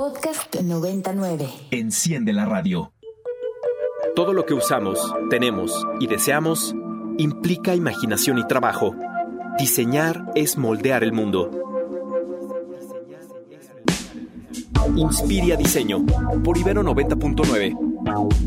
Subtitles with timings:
[0.00, 1.46] Podcast 99.
[1.72, 2.90] Enciende la radio.
[4.16, 6.74] Todo lo que usamos, tenemos y deseamos
[7.18, 8.94] implica imaginación y trabajo.
[9.58, 11.50] Diseñar es moldear el mundo.
[14.96, 16.06] Inspiria Diseño
[16.42, 18.40] por Ibero 90.9.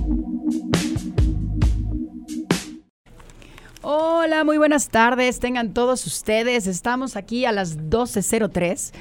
[3.84, 5.40] Hola, muy buenas tardes.
[5.40, 6.66] Tengan todos ustedes.
[6.66, 8.94] Estamos aquí a las 12.03,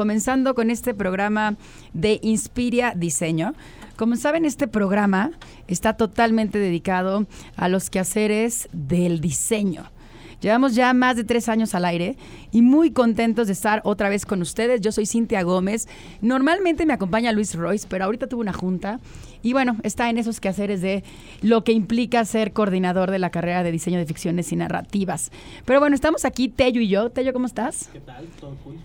[0.00, 1.56] comenzando con este programa
[1.92, 3.52] de Inspiria Diseño.
[3.96, 5.30] Como saben, este programa
[5.68, 9.90] está totalmente dedicado a los quehaceres del diseño.
[10.40, 12.16] Llevamos ya más de tres años al aire
[12.50, 14.80] y muy contentos de estar otra vez con ustedes.
[14.80, 15.86] Yo soy Cintia Gómez.
[16.22, 19.00] Normalmente me acompaña Luis Royce, pero ahorita tuve una junta
[19.42, 21.04] y bueno, está en esos quehaceres de
[21.42, 25.30] lo que implica ser coordinador de la carrera de diseño de ficciones y narrativas.
[25.66, 27.10] Pero bueno, estamos aquí, Tello y yo.
[27.10, 27.90] Tello, ¿cómo estás?
[27.92, 28.24] ¿Qué tal?
[28.40, 28.78] ¿Todo cool?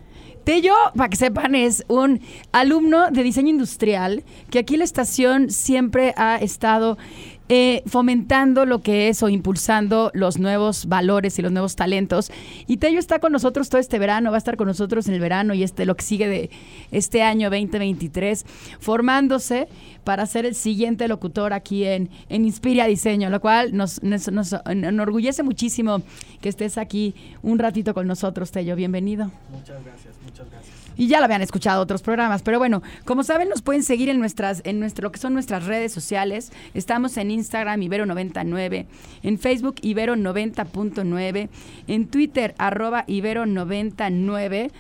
[0.46, 6.14] Tello, para que sepan, es un alumno de diseño industrial que aquí la estación siempre
[6.18, 7.00] ha estado
[7.48, 12.32] eh, fomentando lo que es o impulsando los nuevos valores y los nuevos talentos.
[12.68, 15.20] Y Tello está con nosotros todo este verano, va a estar con nosotros en el
[15.20, 16.50] verano y este lo que sigue de
[16.92, 18.46] este año 2023,
[18.80, 19.68] formándose
[20.04, 24.56] para ser el siguiente locutor aquí en, en Inspira Diseño, lo cual nos, nos, nos
[24.66, 26.02] enorgullece muchísimo
[26.42, 28.76] que estés aquí un ratito con nosotros, Tello.
[28.76, 29.32] Bienvenido.
[29.52, 30.76] Muchas gracias, muchas gracias.
[30.98, 34.20] Y ya lo habían escuchado otros programas, pero bueno, como saben, nos pueden seguir en
[34.20, 36.52] nuestras, en nuestro, lo que son nuestras redes sociales.
[36.74, 38.86] Estamos en Instagram Ibero99,
[39.24, 41.50] en Facebook Ibero90.9,
[41.88, 44.72] en Twitter arroba Ibero99.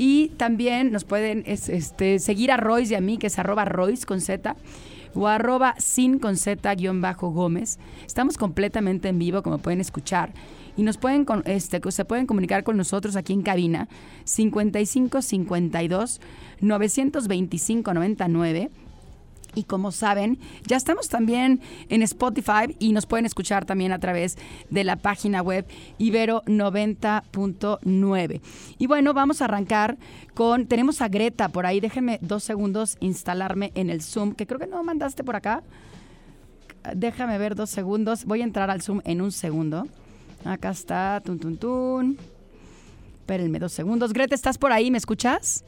[0.00, 3.64] Y también nos pueden es- este, seguir a Royce y a mí, que es arroba
[3.64, 4.54] Royce con Z
[5.14, 7.78] o arroba sin con Z guion bajo Gómez.
[8.06, 10.30] Estamos completamente en vivo, como pueden escuchar.
[10.76, 13.88] Y nos pueden, este, se pueden comunicar con nosotros aquí en cabina
[14.24, 16.20] 55 52
[16.60, 18.70] 925 99.
[19.54, 24.36] Y como saben, ya estamos también en Spotify y nos pueden escuchar también a través
[24.70, 25.66] de la página web
[25.98, 28.40] Ibero 90.9.
[28.78, 29.96] Y bueno, vamos a arrancar
[30.34, 34.60] con, tenemos a Greta por ahí, déjenme dos segundos instalarme en el Zoom, que creo
[34.60, 35.62] que no mandaste por acá.
[36.94, 39.86] Déjame ver dos segundos, voy a entrar al Zoom en un segundo.
[40.44, 42.18] Acá está, tun, tun, tun.
[43.20, 44.12] Espérenme dos segundos.
[44.12, 44.90] Greta, ¿estás por ahí?
[44.90, 45.64] ¿Me escuchas?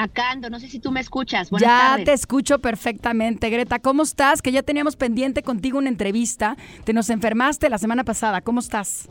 [0.00, 1.50] Acá ando, no sé si tú me escuchas.
[1.50, 2.04] Buenas ya tardes.
[2.06, 3.80] te escucho perfectamente, Greta.
[3.80, 4.40] ¿Cómo estás?
[4.40, 6.56] Que ya teníamos pendiente contigo una entrevista.
[6.84, 8.40] Te nos enfermaste la semana pasada.
[8.40, 9.10] ¿Cómo estás?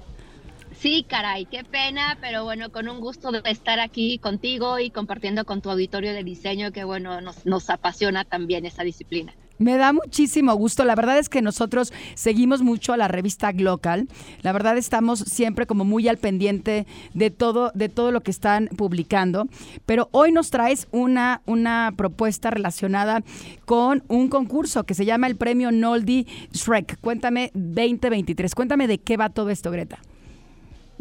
[0.80, 5.46] Sí, caray, qué pena, pero bueno, con un gusto de estar aquí contigo y compartiendo
[5.46, 9.36] con tu auditorio de diseño, que bueno, nos, nos apasiona también esa disciplina.
[9.60, 10.86] Me da muchísimo gusto.
[10.86, 14.08] La verdad es que nosotros seguimos mucho a la revista Glocal.
[14.42, 18.70] La verdad estamos siempre como muy al pendiente de todo, de todo lo que están
[18.76, 19.48] publicando.
[19.86, 23.22] Pero hoy nos traes una, una propuesta relacionada
[23.66, 27.00] con un concurso que se llama el Premio Noldi Shrek.
[27.02, 28.56] Cuéntame 2023.
[28.56, 30.00] Cuéntame de qué va todo esto, Greta.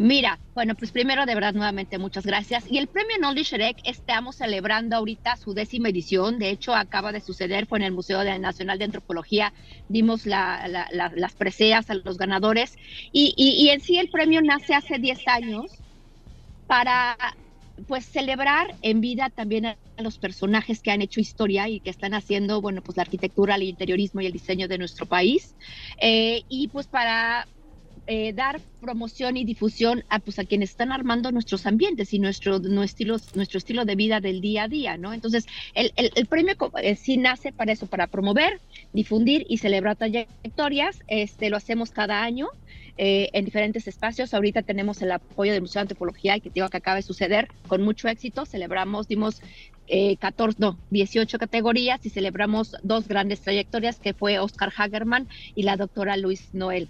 [0.00, 2.64] Mira, bueno, pues primero de verdad nuevamente muchas gracias.
[2.70, 6.38] Y el premio Noldi Shrek estamos celebrando ahorita su décima edición.
[6.38, 9.53] De hecho, acaba de suceder, fue en el Museo Nacional de Antropología.
[9.88, 12.76] Dimos la- la- la- las preseas a los ganadores.
[13.12, 15.82] Y en sí el premio nace hace 10 años
[16.66, 17.16] para
[17.87, 22.14] pues celebrar en vida también a los personajes que han hecho historia y que están
[22.14, 25.56] haciendo, bueno, pues la arquitectura, el interiorismo y el diseño de nuestro país.
[26.00, 27.48] Eh, y pues para
[28.10, 32.58] eh, dar promoción y difusión a, pues, a quienes están armando nuestros ambientes y nuestro,
[32.58, 35.12] nuestro, estilo, nuestro estilo de vida del día a día, ¿no?
[35.12, 38.60] Entonces, el, el, premio eh, sí nace para eso, para promover,
[38.94, 41.02] difundir y celebrar trayectorias.
[41.06, 42.48] Este, lo hacemos cada año
[42.96, 44.34] eh, en diferentes espacios.
[44.34, 47.82] Ahorita tenemos el apoyo del Museo de Antropología, que digo que acaba de suceder con
[47.82, 48.44] mucho éxito.
[48.44, 49.40] Celebramos, dimos
[49.86, 55.62] eh, 14, no, 18 categorías y celebramos dos grandes trayectorias, que fue Oscar Hagerman y
[55.62, 56.88] la doctora Luis Noel.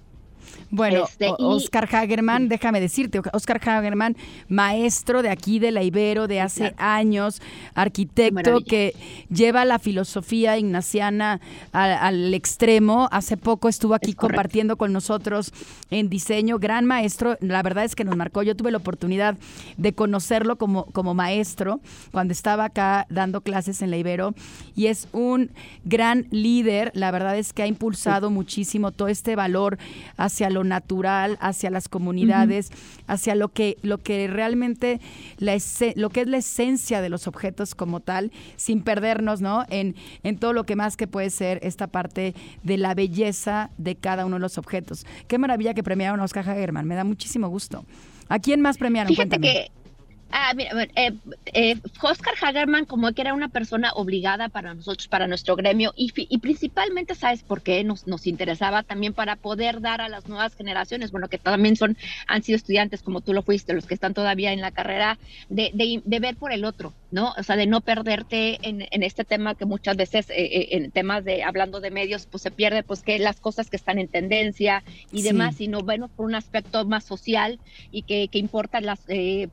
[0.71, 4.16] Bueno, Este, Oscar Hagerman, déjame decirte, Oscar Hagerman,
[4.49, 6.76] maestro de aquí de la Ibero de hace Claro.
[6.78, 7.41] años,
[7.75, 8.94] arquitecto que
[9.31, 11.40] lleva la filosofía ignaciana
[11.73, 13.08] al, al extremo.
[13.12, 15.52] Hace poco estuvo aquí Es compartiendo con nosotros
[15.90, 17.37] en diseño, gran maestro.
[17.41, 18.43] La verdad es que nos marcó.
[18.43, 19.37] Yo tuve la oportunidad
[19.76, 21.81] de conocerlo como, como maestro
[22.12, 24.34] cuando estaba acá dando clases en la Ibero
[24.76, 25.50] y es un
[25.84, 26.91] gran líder.
[26.94, 29.79] La verdad es que ha impulsado muchísimo todo este valor
[30.29, 32.71] hacia lo natural, hacia las comunidades,
[33.07, 35.01] hacia lo que, lo que realmente
[35.39, 35.57] la
[35.97, 39.65] lo que es la esencia de los objetos como tal, sin perdernos, ¿no?
[39.71, 43.97] En, en todo lo que más que puede ser esta parte de la belleza de
[43.97, 45.07] cada uno de los objetos.
[45.27, 47.85] Qué maravilla que premiaron a Oscar Hagerman, me da muchísimo gusto.
[48.29, 49.09] ¿A quién más premiaron?
[49.09, 49.53] Fíjate Cuéntame.
[49.53, 49.71] que
[50.31, 51.13] Ah, mira, eh,
[51.55, 56.13] eh, Oscar Hagerman como que era una persona obligada para nosotros, para nuestro gremio, y,
[56.15, 57.83] y principalmente, ¿sabes por qué?
[57.83, 61.97] Nos, nos, interesaba también para poder dar a las nuevas generaciones, bueno, que también son,
[62.27, 65.71] han sido estudiantes como tú lo fuiste, los que están todavía en la carrera, de,
[65.73, 67.33] de, de ver por el otro, ¿no?
[67.39, 71.25] O sea, de no perderte en, en este tema que muchas veces, eh, en temas
[71.25, 74.85] de, hablando de medios, pues se pierde, pues que las cosas que están en tendencia
[75.11, 75.29] y sí.
[75.29, 77.59] demás, sino bueno, por un aspecto más social
[77.91, 79.01] y que, que importa las,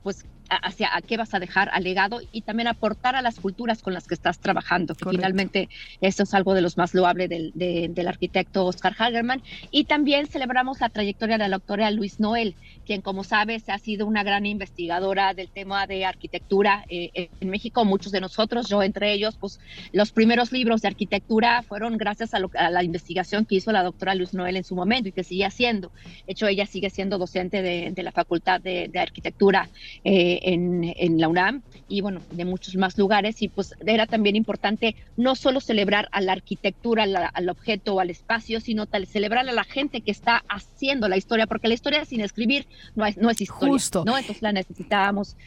[0.04, 3.82] pues, hacia a qué vas a dejar al legado y también aportar a las culturas
[3.82, 5.20] con las que estás trabajando, que Correcto.
[5.20, 5.70] finalmente
[6.02, 9.42] eso es algo de los más loables del, de, del arquitecto Oscar Hagerman.
[9.72, 12.56] Y también celebramos la trayectoria de la doctora Luis Noel,
[12.86, 17.86] quien como sabes ha sido una gran investigadora del tema de arquitectura eh, en México,
[17.86, 19.60] muchos de nosotros, yo entre ellos, pues
[19.92, 23.84] los primeros libros de arquitectura fueron gracias a, lo, a la investigación que hizo la
[23.84, 25.92] doctora Luis Noel en su momento y que sigue haciendo.
[26.26, 29.70] De hecho, ella sigue siendo docente de, de la Facultad de, de Arquitectura.
[30.04, 33.42] Eh, en, en, la UNAM y bueno, de muchos más lugares.
[33.42, 38.00] Y pues era también importante no solo celebrar a la arquitectura, al, al objeto o
[38.00, 41.74] al espacio, sino tal, celebrar a la gente que está haciendo la historia, porque la
[41.74, 43.74] historia sin escribir no es, no es historia.
[43.74, 44.04] Justo.
[44.06, 44.18] ¿no?
[44.18, 45.38] Entonces la necesitábamos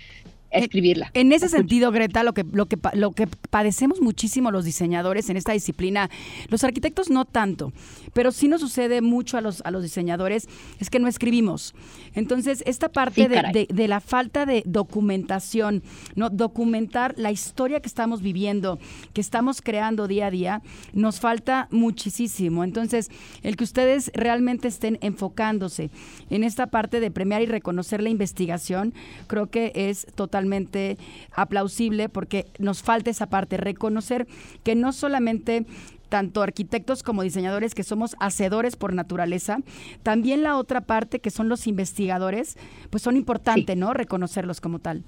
[0.50, 1.10] escribirla.
[1.14, 5.36] En ese sentido, Greta, lo que, lo, que, lo que padecemos muchísimo los diseñadores en
[5.36, 6.10] esta disciplina,
[6.48, 7.72] los arquitectos no tanto,
[8.14, 10.48] pero sí nos sucede mucho a los, a los diseñadores,
[10.78, 11.74] es que no escribimos.
[12.14, 15.82] Entonces, esta parte sí, de, de, de, la falta de documentación,
[16.14, 16.30] ¿no?
[16.30, 18.78] documentar la historia que estamos viviendo,
[19.12, 20.62] que estamos creando día a día,
[20.92, 22.64] nos falta muchísimo.
[22.64, 23.10] Entonces,
[23.42, 25.90] el que ustedes realmente estén enfocándose
[26.30, 28.94] en esta parte de premiar y reconocer la investigación,
[29.26, 30.98] creo que es totalmente totalmente
[31.32, 34.28] aplausible porque nos falta esa parte, reconocer
[34.62, 35.66] que no solamente
[36.08, 39.58] tanto arquitectos como diseñadores que somos hacedores por naturaleza,
[40.04, 42.56] también la otra parte que son los investigadores,
[42.88, 43.80] pues son importantes, sí.
[43.80, 43.92] ¿no?
[43.92, 45.02] Reconocerlos como tal.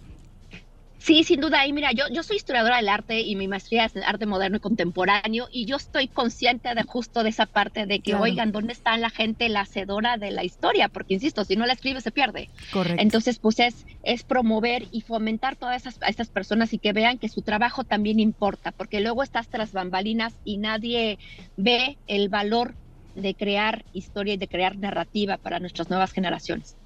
[1.00, 1.67] Sí, sin duda.
[1.67, 4.58] Y mira, yo, yo soy historiadora del arte y mi maestría es en arte moderno
[4.58, 8.25] y contemporáneo y yo estoy consciente de justo de esa parte de que, claro.
[8.25, 10.88] oigan, ¿dónde está la gente, la hacedora de la historia?
[10.88, 12.50] Porque, insisto, si no la escribe se pierde.
[12.70, 13.02] Correcto.
[13.02, 17.17] Entonces, pues es, es promover y fomentar todas esas, a estas personas y que vean
[17.17, 21.19] que su trabajo también importa, porque luego estás tras bambalinas y nadie
[21.56, 22.75] ve el valor
[23.14, 26.76] de crear historia y de crear narrativa para nuestras nuevas generaciones.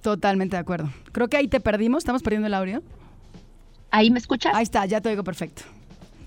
[0.00, 0.90] Totalmente de acuerdo.
[1.10, 1.98] Creo que ahí te perdimos.
[1.98, 2.82] ¿Estamos perdiendo el audio?
[3.90, 4.54] ¿Ahí me escuchas?
[4.54, 5.62] Ahí está, ya te oigo perfecto.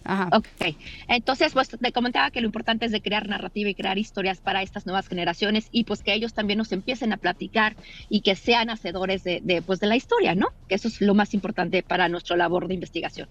[0.05, 0.27] Ajá.
[0.33, 0.75] Ok,
[1.07, 4.61] entonces pues te comentaba que lo importante es de crear narrativa y crear historias para
[4.61, 7.75] estas nuevas generaciones y pues que ellos también nos empiecen a platicar
[8.09, 10.47] y que sean hacedores de, de, pues, de la historia, ¿no?
[10.67, 13.29] Que eso es lo más importante para nuestra labor de investigación.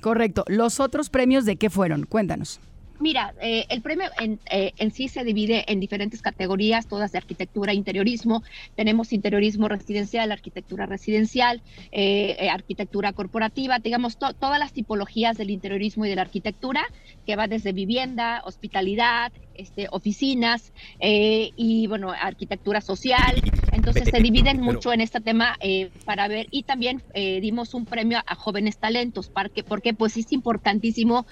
[0.00, 0.44] Correcto.
[0.48, 2.04] ¿Los otros premios de qué fueron?
[2.04, 2.60] Cuéntanos.
[3.00, 7.18] Mira, eh, el premio en, eh, en, sí se divide en diferentes categorías, todas de
[7.18, 8.42] arquitectura e interiorismo.
[8.76, 11.62] Tenemos interiorismo residencial, arquitectura residencial,
[11.92, 16.82] eh, arquitectura corporativa, digamos, to todas las tipologías del interiorismo y de la arquitectura,
[17.24, 23.42] que va desde vivienda, hospitalidad, este, oficinas y, bueno, arquitectura social.
[23.72, 25.58] Entonces se dividen mucho en este tema
[26.04, 31.26] para ver, y también dimos un premio a jóvenes talentos, porque, porque pues es importantísimo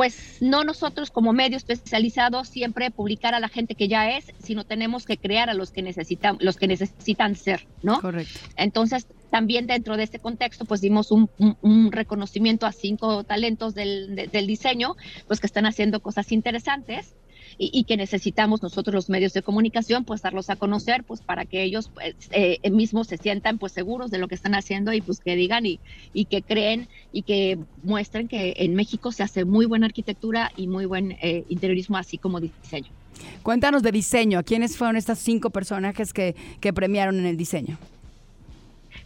[0.00, 4.64] pues no nosotros como medio especializado siempre publicar a la gente que ya es, sino
[4.64, 8.00] tenemos que crear a los que necesitan, los que necesitan ser, ¿no?
[8.00, 8.40] Correcto.
[8.56, 13.74] Entonces, también dentro de este contexto, pues dimos un, un, un reconocimiento a cinco talentos
[13.74, 17.14] del, de, del diseño, pues que están haciendo cosas interesantes
[17.58, 21.62] y, que necesitamos nosotros los medios de comunicación pues darlos a conocer pues para que
[21.62, 25.20] ellos pues, eh, mismos se sientan pues seguros de lo que están haciendo y pues
[25.20, 25.80] que digan y,
[26.12, 30.66] y que creen y que muestren que en México se hace muy buena arquitectura y
[30.66, 32.88] muy buen eh, interiorismo así como diseño.
[33.42, 37.78] Cuéntanos de diseño, ¿quiénes fueron estas cinco personajes que, que premiaron en el diseño?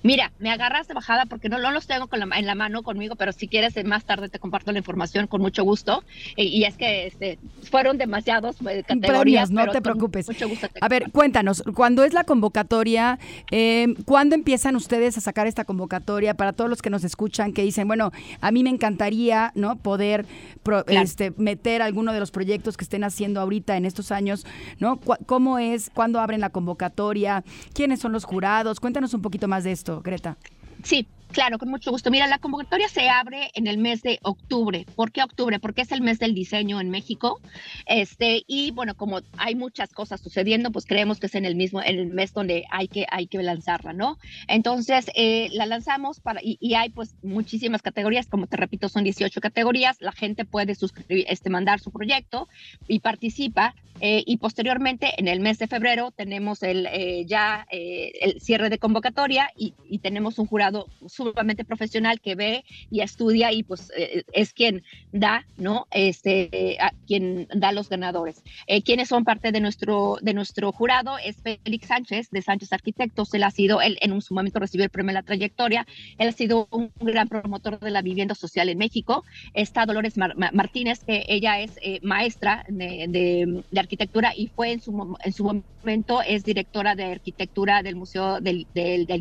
[0.05, 2.83] Mira, me agarras de bajada porque no, no los tengo con la, en la mano
[2.83, 6.05] conmigo, pero si quieres más tarde te comparto la información con mucho gusto.
[6.37, 7.39] Y, y es que este,
[7.71, 9.49] fueron demasiados eh, categorías.
[9.49, 10.29] Premios, no te preocupes.
[10.29, 13.19] Mucho gusto te a ver, cuéntanos, cuando es la convocatoria,
[13.51, 17.63] eh, ¿cuándo empiezan ustedes a sacar esta convocatoria para todos los que nos escuchan que
[17.63, 20.27] dicen, bueno, a mí me encantaría no poder
[20.63, 21.03] pro, claro.
[21.03, 24.45] este, meter alguno de los proyectos que estén haciendo ahorita en estos años,
[24.81, 25.01] ¿no?
[25.01, 25.89] ¿Cómo es?
[25.89, 27.43] ¿Cuándo abren la convocatoria?
[27.73, 28.81] ¿Quiénes son los jurados?
[28.81, 29.94] Cuéntanos un poquito más de esto.
[30.01, 30.37] Greta.
[30.85, 32.13] Sí, Claro, con mucho gusto.
[32.13, 34.87] Mira, la convocatoria se abre en el mes de octubre.
[34.95, 35.59] ¿Por qué octubre?
[35.59, 37.41] Porque es el mes del diseño en México.
[37.87, 41.83] Este, y bueno, como hay muchas cosas sucediendo, pues creemos que es en el mismo,
[41.83, 44.17] en el mes donde hay que, hay que lanzarla, ¿no?
[44.47, 49.41] Entonces, eh, la lanzamos para, y, hay pues muchísimas categorías, como te repito, son 18
[49.41, 49.97] categorías.
[50.01, 52.49] La gente puede suscribir, este, mandar su proyecto
[52.87, 53.75] y participa.
[54.01, 58.69] Eh, y posteriormente, en el mes de febrero, tenemos el, eh, ya eh, el cierre
[58.69, 60.74] de convocatoria y, y tenemos un jurado
[61.07, 65.87] sumamente profesional que ve y estudia y pues eh, es quien da, ¿no?
[65.91, 68.43] Este, a, quien da los ganadores.
[68.67, 73.33] Eh, quienes son parte de nuestro, de nuestro jurado es Félix Sánchez, de Sánchez Arquitectos.
[73.35, 75.87] Él ha sido, él en un, su momento recibió el premio de la trayectoria.
[76.19, 79.25] Él ha sido un, gran promotor de la vivienda social en México.
[79.53, 84.73] Está Dolores Mar Martínez, que ella es eh, maestra de, de, de, arquitectura y fue
[84.73, 89.21] en su, en su momento, es directora de arquitectura del Museo del, del, del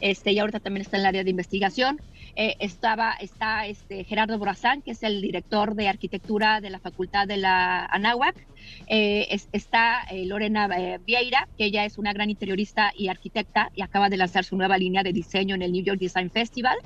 [0.00, 2.00] este, y ahorita también está en el área de investigación.
[2.36, 7.26] Eh, estaba, está este, Gerardo Borazán, que es el director de arquitectura de la Facultad
[7.26, 8.36] de la Anáhuac.
[8.86, 10.68] Eh, es, está eh, Lorena
[11.04, 14.78] Vieira, que ella es una gran interiorista y arquitecta y acaba de lanzar su nueva
[14.78, 16.76] línea de diseño en el New York Design Festival.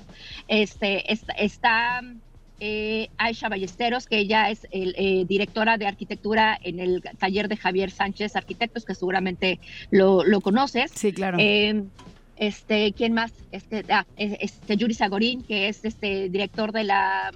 [0.49, 2.03] Este, está, está
[2.65, 7.57] eh, Aisha Ballesteros, que ella es el, eh, directora de arquitectura en el taller de
[7.57, 9.59] Javier Sánchez Arquitectos, que seguramente
[9.91, 10.93] lo, lo conoces.
[10.95, 11.39] Sí, claro.
[11.41, 11.83] Eh,
[12.43, 13.33] este, ¿quién más?
[13.53, 17.31] Este, ah, este Yuri Sagorín, que es este director de la,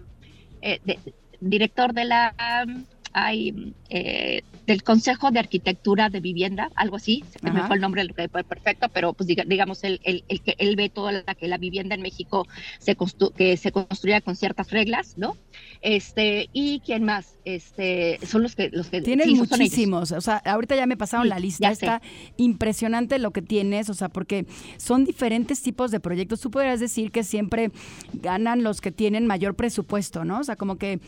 [0.62, 0.98] eh, de,
[1.40, 2.34] director de la,
[2.66, 7.82] um, ay, eh, del Consejo de Arquitectura de Vivienda, algo así, se me fue el
[7.82, 11.56] nombre, perfecto, pero pues diga, digamos, él, él, él, él, ve toda la que la
[11.56, 12.46] vivienda en México
[12.78, 15.36] se constru que se construya con ciertas reglas, ¿no?
[15.82, 20.38] Este, y quién más, este, son los que, los que tienes sí, muchísimos, o sea,
[20.38, 22.02] ahorita ya me pasaron sí, la lista, está
[22.36, 24.46] impresionante lo que tienes, o sea, porque
[24.78, 27.70] son diferentes tipos de proyectos, tú podrías decir que siempre
[28.14, 30.40] ganan los que tienen mayor presupuesto, ¿no?
[30.40, 31.00] O sea, como que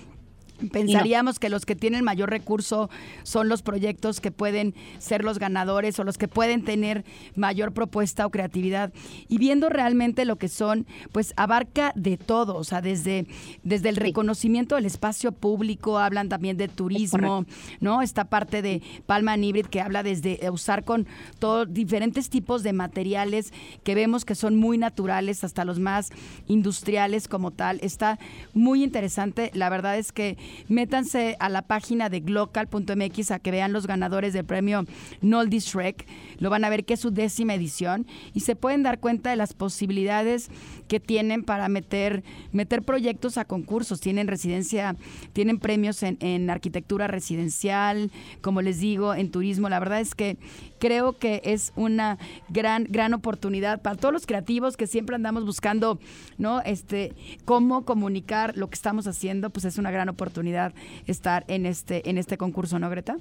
[0.72, 1.40] Pensaríamos no.
[1.40, 2.90] que los que tienen mayor recurso
[3.22, 7.04] son los proyectos que pueden ser los ganadores o los que pueden tener
[7.36, 8.92] mayor propuesta o creatividad.
[9.28, 13.26] Y viendo realmente lo que son, pues abarca de todo, o sea, desde,
[13.62, 17.46] desde el reconocimiento del espacio público, hablan también de turismo,
[17.80, 18.02] ¿no?
[18.02, 21.06] Esta parte de Palma Hybrid que habla desde usar con
[21.38, 23.52] todos diferentes tipos de materiales
[23.84, 26.10] que vemos que son muy naturales, hasta los más
[26.46, 27.78] industriales como tal.
[27.82, 28.18] Está
[28.54, 29.50] muy interesante.
[29.54, 30.36] La verdad es que
[30.68, 34.84] métanse a la página de glocal.mx a que vean los ganadores del premio
[35.20, 36.06] Noldy Shrek.
[36.38, 39.36] Lo van a ver que es su décima edición y se pueden dar cuenta de
[39.36, 40.50] las posibilidades
[40.88, 44.00] que tienen para meter, meter proyectos a concursos.
[44.00, 44.96] Tienen residencia,
[45.32, 49.68] tienen premios en, en arquitectura residencial, como les digo, en turismo.
[49.68, 50.38] La verdad es que
[50.78, 52.18] creo que es una
[52.48, 55.98] gran, gran oportunidad para todos los creativos que siempre andamos buscando,
[56.36, 56.60] ¿no?
[56.62, 60.72] Este, cómo comunicar lo que estamos haciendo, pues es una gran oportunidad
[61.06, 63.18] estar en este, en este concurso, ¿no, Greta?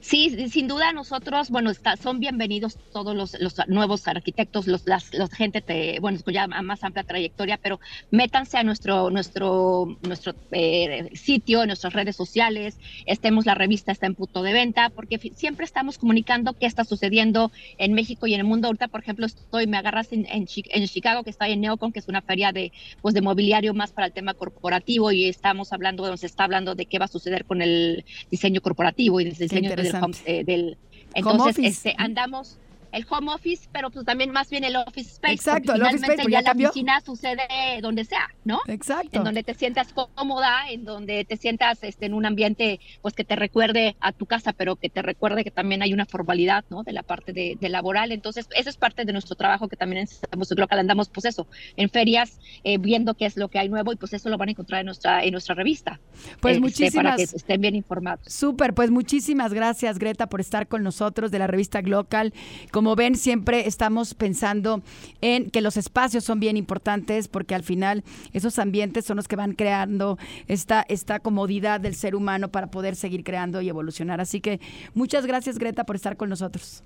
[0.00, 3.36] Sí, sin duda nosotros, bueno, está, son bienvenidos todos los,
[3.68, 7.80] nuevos arquitectos, los, las, los gente, te, bueno, ya a más amplia trayectoria, pero
[8.10, 14.14] métanse a nuestro, nuestro, nuestro eh, sitio, nuestras redes sociales, estemos, la revista está en
[14.14, 18.46] punto de venta, porque siempre estamos comunicando qué está sucediendo en México y en el
[18.46, 18.68] mundo.
[18.68, 21.98] Ahorita, por ejemplo, estoy, me agarras en, en, en Chicago, que está en Neocon, que
[21.98, 26.16] es una feria de, pues, de mobiliario más para el tema corporativo, y estamos hablando,
[26.16, 29.67] se está hablando de qué va a suceder con el diseño corporativo y el diseño
[29.76, 29.94] del,
[30.26, 30.78] eh, del,
[31.14, 32.58] entonces este andamos
[32.92, 35.34] el home office, pero pues también más bien el office space.
[35.34, 37.46] Exacto, el office space, ya, ya la oficina sucede
[37.82, 38.60] donde sea, ¿no?
[38.66, 39.18] Exacto.
[39.18, 43.24] En donde te sientas cómoda, en donde te sientas este, en un ambiente pues que
[43.24, 46.82] te recuerde a tu casa, pero que te recuerde que también hay una formalidad, ¿no?
[46.82, 48.12] De la parte de, de laboral.
[48.12, 51.46] Entonces, eso es parte de nuestro trabajo que también estamos, lo que andamos, pues eso,
[51.76, 54.48] en ferias, eh, viendo qué es lo que hay nuevo y pues eso lo van
[54.48, 56.00] a encontrar en nuestra, en nuestra revista.
[56.40, 57.04] Pues este, muchísimas.
[57.04, 58.20] Para que estén bien informados.
[58.32, 62.32] Súper, pues muchísimas gracias, Greta, por estar con nosotros de la revista Glocal.
[62.78, 64.84] Como ven, siempre estamos pensando
[65.20, 69.34] en que los espacios son bien importantes porque al final esos ambientes son los que
[69.34, 70.16] van creando
[70.46, 74.20] esta, esta comodidad del ser humano para poder seguir creando y evolucionar.
[74.20, 74.60] Así que
[74.94, 76.84] muchas gracias Greta por estar con nosotros.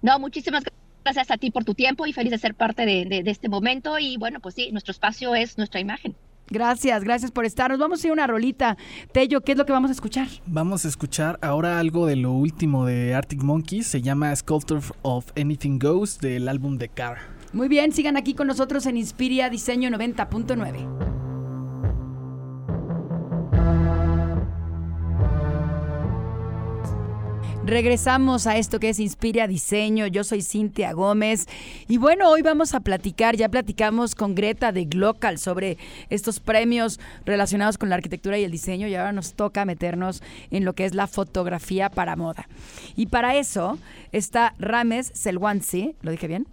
[0.00, 0.64] No, muchísimas
[1.04, 4.16] gracias a ti por tu tiempo y feliz de ser parte de, este momento y
[4.16, 6.16] bueno, pues sí, nuestro espacio es nuestra imagen.
[6.50, 7.70] Gracias, gracias por estar.
[7.70, 8.76] Nos vamos a ir a una rolita.
[9.12, 10.28] Tello, ¿qué es lo que vamos a escuchar?
[10.46, 13.86] Vamos a escuchar ahora algo de lo último de Arctic Monkeys.
[13.86, 17.18] Se llama Sculptor of Anything Goes del álbum de Car.
[17.52, 21.33] Muy bien, sigan aquí con nosotros en Inspiria Diseño 90.9.
[27.66, 30.06] Regresamos a esto que es Inspira Diseño.
[30.06, 31.46] Yo soy Cintia Gómez.
[31.88, 35.78] Y bueno, hoy vamos a platicar, ya platicamos con Greta de Glocal sobre
[36.10, 38.86] estos premios relacionados con la arquitectura y el diseño.
[38.86, 42.46] Y ahora nos toca meternos en lo que es la fotografía para moda.
[42.96, 43.78] Y para eso
[44.12, 45.96] está Rames Selwansi.
[46.02, 46.46] ¿Lo dije bien?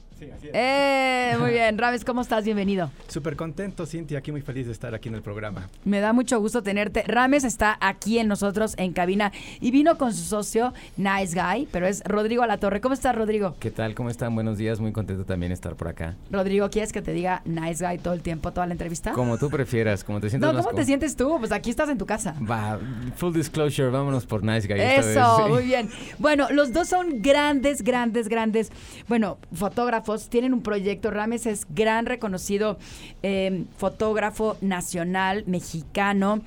[0.54, 2.46] Eh, muy bien, Rames, ¿cómo estás?
[2.46, 2.92] Bienvenido.
[3.08, 5.70] Súper contento, Cintia, aquí muy feliz de estar aquí en el programa.
[5.84, 7.04] Me da mucho gusto tenerte.
[7.08, 11.88] Rames está aquí en nosotros en cabina y vino con su socio, Nice Guy, pero
[11.88, 12.82] es Rodrigo Alatorre.
[12.82, 13.56] ¿Cómo estás, Rodrigo?
[13.60, 13.96] ¿Qué tal?
[13.96, 14.36] ¿Cómo están?
[14.36, 16.16] Buenos días, muy contento también de estar por acá.
[16.30, 19.14] Rodrigo, ¿quieres que te diga Nice Guy todo el tiempo, toda la entrevista?
[19.14, 21.38] Como tú prefieras, como te sientes No, más ¿cómo te sientes tú?
[21.40, 22.36] Pues aquí estás en tu casa.
[22.50, 22.80] Va,
[23.16, 25.46] full disclosure, vámonos por Nice Guy esta Eso, vez.
[25.46, 25.52] sí.
[25.52, 25.90] muy bien.
[26.20, 28.72] Bueno, los dos son grandes, grandes, grandes,
[29.08, 31.12] bueno, fotógrafos, tienen un proyecto.
[31.12, 32.78] Rames es gran reconocido
[33.24, 36.42] eh, fotógrafo nacional mexicano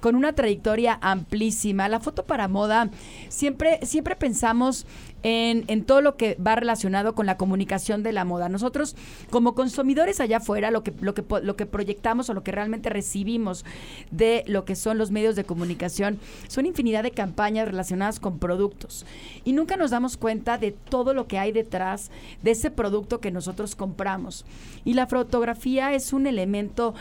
[0.00, 1.88] con una trayectoria amplísima.
[1.88, 2.90] La foto para moda,
[3.28, 4.86] siempre, siempre pensamos
[5.22, 8.48] en, en todo lo que va relacionado con la comunicación de la moda.
[8.48, 8.96] Nosotros,
[9.30, 12.88] como consumidores allá afuera, lo que, lo que, lo que proyectamos o lo que realmente
[12.88, 13.64] recibimos
[14.10, 19.06] de lo que son los medios de comunicación son infinidad de campañas relacionadas con productos.
[19.44, 22.10] Y nunca nos damos cuenta de todo lo que hay detrás
[22.42, 24.44] de ese producto que nosotros compramos.
[24.84, 26.94] Y la fotografía es un elemento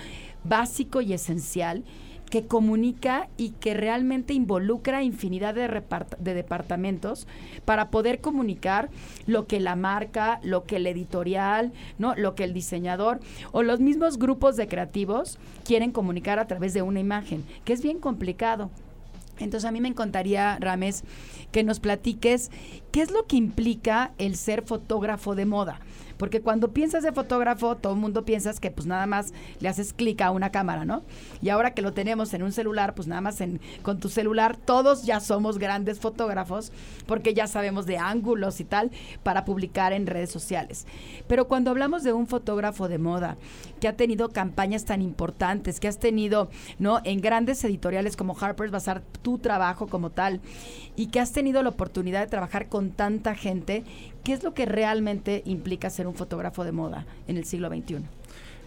[0.44, 1.84] básico y esencial
[2.30, 7.28] que comunica y que realmente involucra infinidad de, departamentos
[7.66, 8.90] para poder comunicar
[9.26, 12.16] lo que la marca, lo que el editorial, ¿no?
[12.16, 13.20] lo que el diseñador
[13.52, 17.82] o los mismos grupos de creativos quieren comunicar a través de una imagen, que es
[17.82, 18.70] bien complicado.
[19.40, 21.04] Entonces a mí me encantaría, Rames,
[21.52, 22.52] que nos platiques
[22.92, 25.80] qué es lo que implica el ser fotógrafo de moda.
[26.18, 29.94] Porque cuando piensas de fotógrafo, todo el mundo piensas que pues nada más le haces
[29.94, 31.04] clic a una cámara, ¿no?
[31.42, 34.58] Y ahora que lo tenemos en un celular, pues nada más en, con tu celular,
[34.58, 36.72] todos ya somos grandes fotógrafos
[37.06, 38.92] porque ya sabemos de ángulos y tal
[39.24, 40.86] para publicar en redes sociales.
[41.28, 43.38] Pero cuando hablamos de un fotógrafo de moda
[43.80, 47.00] que ha tenido campañas tan importantes, que has tenido, ¿no?
[47.04, 50.42] En grandes editoriales como Harper's Bazaar, tu trabajo como tal,
[50.96, 53.84] y que has tenido la oportunidad de trabajar con tanta gente,
[54.28, 58.00] ¿qué es lo que realmente implica ser un fotógrafo de moda en el siglo XXI?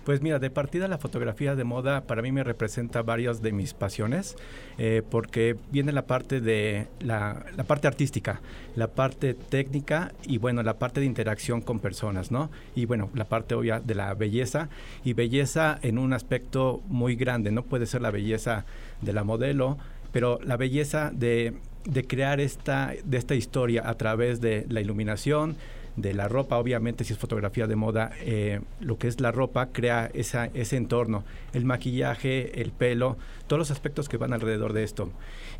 [0.04, 3.74] Pues mira, de partida la fotografía de moda para mí me representa varias de mis
[3.74, 4.36] pasiones,
[4.78, 8.40] eh, porque viene la parte de la, la parte artística,
[8.74, 12.50] la parte técnica y bueno, la parte de interacción con personas, ¿no?
[12.74, 14.70] Y bueno, la parte obvia de la belleza
[15.04, 18.64] y belleza en un aspecto muy grande, no puede ser la belleza
[19.02, 19.76] de la modelo,
[20.10, 21.52] pero la belleza de,
[21.84, 25.56] de crear esta, de esta historia a través de la iluminación,
[25.96, 29.70] de la ropa, obviamente si es fotografía de moda, eh, lo que es la ropa
[29.72, 33.16] crea esa, ese entorno, el maquillaje, el pelo,
[33.46, 35.10] todos los aspectos que van alrededor de esto.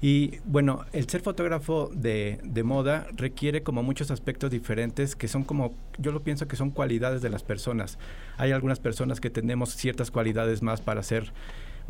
[0.00, 5.44] Y bueno, el ser fotógrafo de, de moda requiere como muchos aspectos diferentes que son
[5.44, 7.98] como, yo lo pienso que son cualidades de las personas.
[8.38, 11.32] Hay algunas personas que tenemos ciertas cualidades más para ser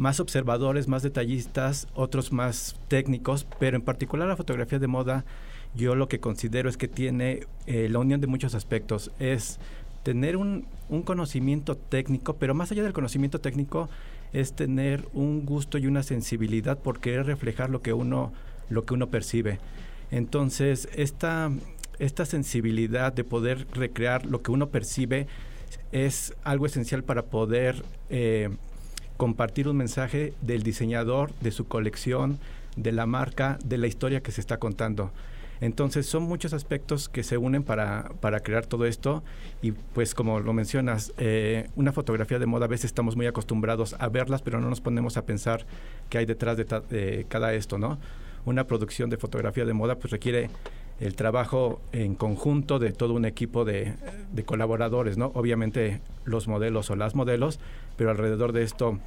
[0.00, 5.26] más observadores, más detallistas, otros más técnicos, pero en particular la fotografía de moda
[5.74, 9.12] yo lo que considero es que tiene eh, la unión de muchos aspectos.
[9.18, 9.60] Es
[10.02, 13.90] tener un, un, conocimiento técnico, pero más allá del conocimiento técnico
[14.32, 18.32] es tener un gusto y una sensibilidad por querer reflejar lo que uno,
[18.70, 19.58] lo que uno percibe.
[20.10, 21.52] Entonces, esta,
[21.98, 25.26] esta sensibilidad de poder recrear lo que uno percibe
[25.92, 28.48] es algo esencial para poder eh,
[29.20, 32.38] compartir un mensaje del diseñador, de su colección,
[32.76, 35.10] de la marca, de la historia que se está contando.
[35.60, 39.22] Entonces son muchos aspectos que se unen para, para crear todo esto
[39.60, 43.94] y pues como lo mencionas, eh, una fotografía de moda a veces estamos muy acostumbrados
[43.98, 45.66] a verlas, pero no nos ponemos a pensar
[46.08, 47.98] qué hay detrás de, cada esto, ¿no?
[48.46, 50.48] Una producción de fotografía de moda pues requiere
[50.98, 53.96] el trabajo en conjunto de todo un equipo de
[54.46, 55.30] colaboradores, ¿no?
[55.34, 57.60] Obviamente los modelos o las modelos,
[57.96, 58.98] pero alrededor de esto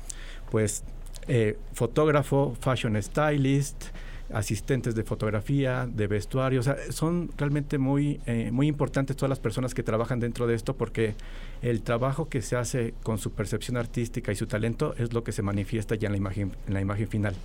[0.52, 0.84] pues
[1.28, 3.86] eh, fotógrafo, fashion stylist,
[4.32, 9.40] asistentes de fotografía, de vestuario, o sea, son realmente muy, eh, muy importantes todas las
[9.40, 11.16] personas que trabajan dentro de esto porque
[11.62, 15.32] el trabajo que se hace con su percepción artística y su talento es lo que
[15.32, 17.36] se manifiesta ya en la imagen, en la imagen final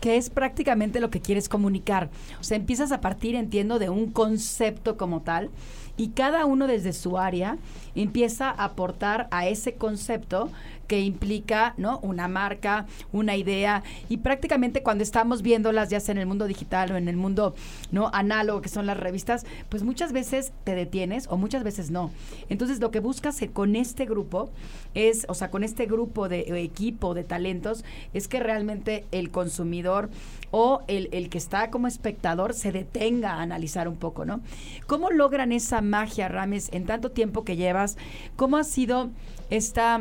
[0.00, 2.10] que es prácticamente lo que quieres comunicar.
[2.40, 5.50] O sea, empiezas a partir, entiendo, de un concepto como tal
[5.96, 7.58] y cada uno desde su área
[7.94, 10.50] empieza a aportar a ese concepto
[10.88, 12.00] que implica ¿no?
[12.00, 16.90] una marca, una idea y prácticamente cuando estamos viéndolas ya sea en el mundo digital
[16.90, 17.54] o en el mundo
[17.92, 22.10] no análogo que son las revistas, pues muchas veces te detienes o muchas veces no.
[22.48, 24.50] Entonces lo que buscas con este grupo
[24.94, 29.68] es, o sea, con este grupo de equipo de talentos es que realmente el consumidor
[29.68, 30.08] consumidor
[30.50, 34.40] o el, el, que está como espectador se detenga a analizar un poco, ¿no?
[34.86, 37.98] ¿Cómo logran esa magia, Rames, en tanto tiempo que llevas?
[38.36, 39.10] ¿Cómo ha sido
[39.50, 40.00] esta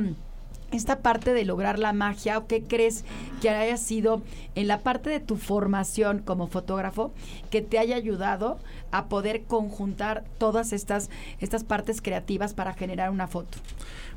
[0.71, 3.06] esta parte de lograr la magia o qué crees
[3.41, 4.21] que haya sido
[4.56, 7.13] en la parte de tu formación como fotógrafo
[7.49, 8.60] que te haya ayudado
[8.91, 13.58] a poder conjuntar todas estas, estas partes creativas para generar una foto?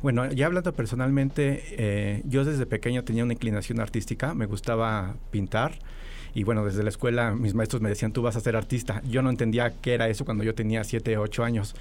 [0.03, 5.79] Bueno, ya hablando personalmente, eh, yo desde pequeño tenía una inclinación artística, me gustaba pintar.
[6.35, 9.03] Y bueno, desde la escuela mis maestros me decían, tú vas a ser artista.
[9.09, 11.75] Yo no entendía qué era eso cuando yo tenía 7, 8 años.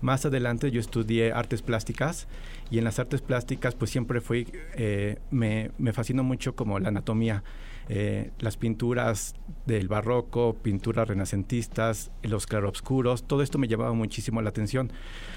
[0.00, 2.26] Más adelante yo estudié artes plásticas
[2.70, 6.88] y en las artes plásticas pues siempre fui, eh, me, me, fascinó mucho como la
[6.88, 7.42] anatomía.
[7.90, 9.34] Eh, las pinturas
[9.66, 14.90] del barroco, pinturas renacentistas, los claroscuros, todo esto me llamaba muchísimo la atención.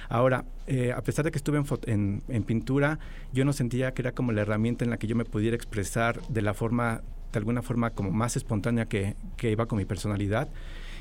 [0.07, 2.99] Ahora, eh, a pesar de que estuve en, en, en, pintura,
[3.33, 6.21] yo no sentía que era como la herramienta en la que yo me pudiera expresar
[6.29, 7.01] de la forma,
[7.31, 10.49] de alguna forma como más espontánea que, que iba con mi personalidad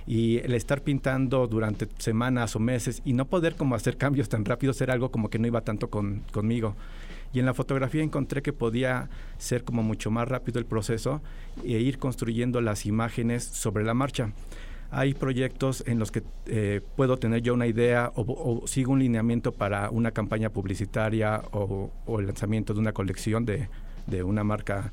[0.06, 4.44] y el estar pintando durante semanas o meses y no poder como hacer cambios tan
[4.44, 6.76] rápidos era algo como que no iba tanto con, conmigo.
[7.32, 11.20] Y en la fotografía encontré que podía ser como mucho más rápido el proceso
[11.64, 14.32] e ir construyendo las imágenes sobre la marcha.
[14.92, 19.00] Hay proyectos en los que eh, puedo tener yo una idea o, o, sigo un
[19.00, 23.68] lineamiento para una campaña publicitaria o, o el lanzamiento de una colección de,
[24.06, 24.92] de una marca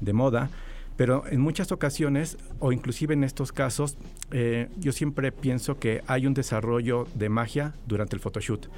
[0.00, 0.48] de moda
[0.96, 3.96] pero en muchas ocasiones, o inclusive en estos casos,
[4.30, 8.68] eh, yo siempre pienso que hay un desarrollo de magia durante el photoshoot.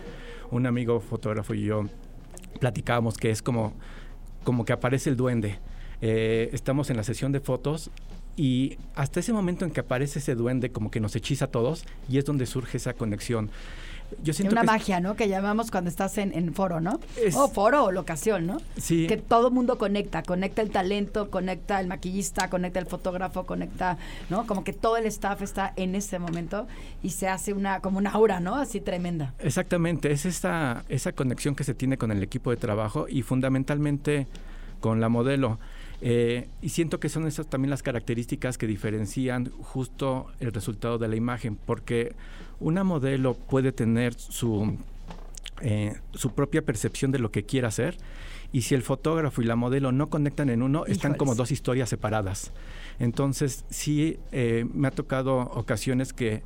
[0.50, 1.86] Un amigo fotógrafo y yo
[2.60, 3.74] platicábamos que es como,
[4.44, 5.58] como que aparece el duende.
[6.00, 7.90] Eh, estamos en la sesión de fotos
[8.36, 11.84] y hasta ese momento en que aparece ese duende como que nos hechiza a todos
[12.08, 13.50] y es donde surge esa conexión.
[14.22, 15.16] Yo siento una magia, ¿no?
[15.16, 17.00] Que llamamos cuando estás en, en foro, ¿no?
[17.34, 18.58] o foro o locación, ¿no?
[18.76, 19.06] Sí.
[19.06, 23.98] Que todo mundo conecta, conecta el talento, conecta el maquillista, conecta el fotógrafo, conecta,
[24.30, 24.46] ¿no?
[24.46, 26.66] Como que todo el staff está en ese momento
[27.02, 28.56] y se hace una como una aura, ¿no?
[28.56, 29.34] Así tremenda.
[29.38, 34.26] Exactamente, es esa esa conexión que se tiene con el equipo de trabajo y fundamentalmente
[34.80, 35.58] con la modelo.
[36.00, 41.08] Eh, y siento que son esas también las características que diferencian justo el resultado de
[41.08, 42.14] la imagen, porque
[42.60, 44.76] una modelo puede tener su,
[45.62, 47.96] eh, su propia percepción de lo que quiere hacer,
[48.52, 51.88] y si el fotógrafo y la modelo no conectan en uno, están como dos historias
[51.88, 52.52] separadas.
[52.98, 56.42] Entonces, sí, eh, me ha tocado ocasiones que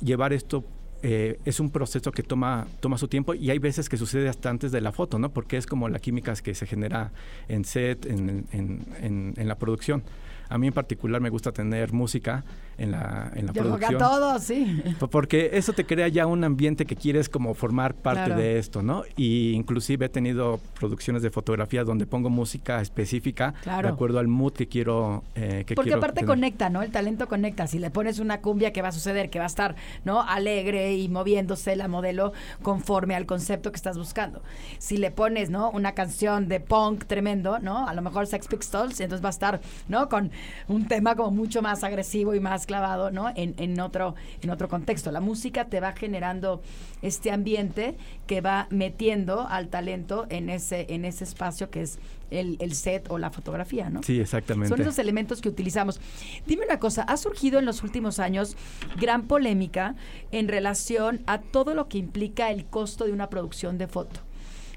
[0.00, 0.64] llevar esto
[1.02, 4.50] eh, es un proceso que toma, toma su tiempo y hay veces que sucede hasta
[4.50, 5.32] antes de la foto, ¿no?
[5.32, 7.12] Porque es como la química que se genera
[7.48, 10.02] en set, en, en, en, en la producción.
[10.48, 12.44] A mí en particular me gusta tener música
[12.78, 13.98] en la, en la Yo producción.
[13.98, 14.82] todo, sí.
[15.10, 18.40] Porque eso te crea ya un ambiente que quieres como formar parte Claro.
[18.40, 19.04] de esto, ¿no?
[19.16, 23.88] Y inclusive he tenido producciones de fotografía donde pongo música específica Claro.
[23.88, 26.28] de acuerdo al mood que quiero eh, que Porque quiero aparte tener.
[26.28, 26.82] conecta, ¿no?
[26.82, 27.66] El talento conecta.
[27.66, 29.30] Si le pones una cumbia, ¿qué va a suceder?
[29.30, 30.22] Que va a estar, ¿no?
[30.22, 34.42] Alegre y moviéndose la modelo conforme al concepto que estás buscando.
[34.78, 35.70] Si le pones, ¿no?
[35.70, 37.86] Una canción de punk tremendo, ¿no?
[37.86, 40.08] A lo mejor Sex Pistols, entonces va a estar, ¿no?
[40.08, 40.30] Con
[40.68, 43.30] un tema como mucho más agresivo y más clavado, ¿no?
[43.34, 45.10] En, en otro, en otro contexto.
[45.12, 46.62] La música te va generando
[47.02, 51.98] este ambiente que va metiendo al talento en ese, en ese espacio que es
[52.30, 54.02] el, el set o la fotografía, ¿no?
[54.02, 54.68] Sí, exactamente.
[54.68, 56.00] Son esos elementos que utilizamos.
[56.46, 58.56] Dime una cosa, ha surgido en los últimos años
[58.98, 59.94] gran polémica
[60.30, 64.20] en relación a todo lo que implica el costo de una producción de foto.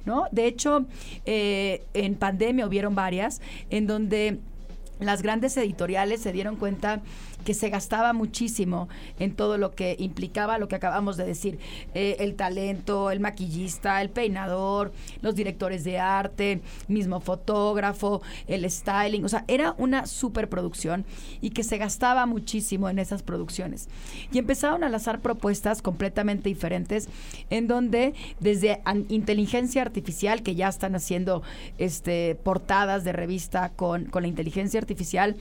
[0.06, 0.25] ¿No?
[0.32, 0.86] De hecho,
[1.25, 4.39] eh, en pandemia hubieron varias en donde
[4.99, 7.01] las grandes editoriales se dieron cuenta
[7.45, 11.60] que se gastaba muchísimo en todo lo que implicaba lo que acabamos de decir,
[11.93, 19.23] eh, el talento, el maquillista, el peinador, los directores de arte, mismo fotógrafo, el styling,
[19.23, 21.05] o sea, era una superproducción
[21.39, 23.88] y que se gastaba muchísimo en esas producciones.
[24.31, 27.08] Y empezaron a lanzar propuestas completamente diferentes
[27.49, 31.43] en donde desde inteligencia artificial, que ya están haciendo
[31.77, 35.36] este, portadas de revista con, con la inteligencia artificial,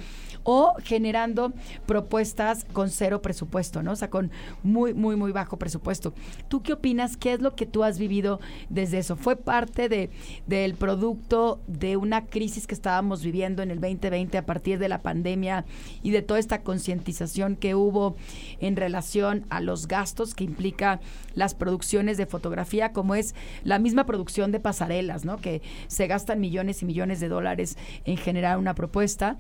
[0.45, 1.53] o generando
[1.87, 3.93] propuestas con cero presupuesto, ¿no?
[3.93, 4.31] O sea, con
[4.63, 6.15] muy, muy, muy bajo presupuesto.
[6.49, 7.17] ¿Tú qué opinas?
[7.17, 9.17] ¿Qué es lo que tú has vivido desde eso?
[9.17, 10.11] ¿Fue parte de,
[10.47, 15.03] del producto de una crisis que estábamos viviendo en el 2020 a partir de la
[15.03, 15.65] pandemia
[16.03, 18.17] y de toda esta concientización que hubo
[18.61, 21.01] en relación a los gastos que implica
[21.35, 25.39] las producciones de fotografía, como es la misma producción de pasarelas, ¿no?
[25.39, 29.39] Que se gastan millones y millones de dólares en generar una propuesta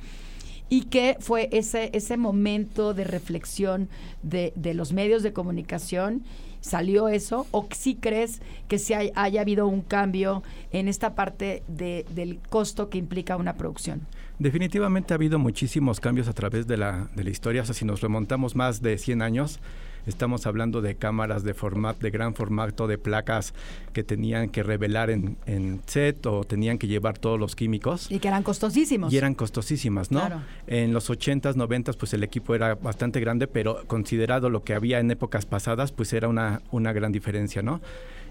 [0.68, 3.88] y que fue ese, ese momento de reflexión
[4.22, 6.22] de, de los medios de comunicación
[6.60, 7.46] salió eso?
[7.50, 12.88] ¿O sí crees que hay- haya habido un cambio en esta parte de- del costo
[12.88, 14.06] que implica una producción?
[14.38, 17.62] Definitivamente ha habido muchísimos cambios a través de la, de la historia.
[17.62, 19.60] O sea, si nos remontamos más de 100 años,
[20.06, 23.54] estamos hablando de cámaras de formato, de gran formato, de placas
[23.92, 28.10] que tenían que revelar en, en set o tenían que llevar todos los químicos.
[28.10, 29.12] Y que eran costosísimos.
[29.12, 30.20] Y eran costosísimas, ¿no?
[30.20, 30.42] Claro.
[30.66, 34.98] En los 80s, 90s, pues el equipo era bastante grande, pero considerado lo que había
[35.00, 37.80] en épocas pasadas, pues era una, una gran diferencia, ¿no?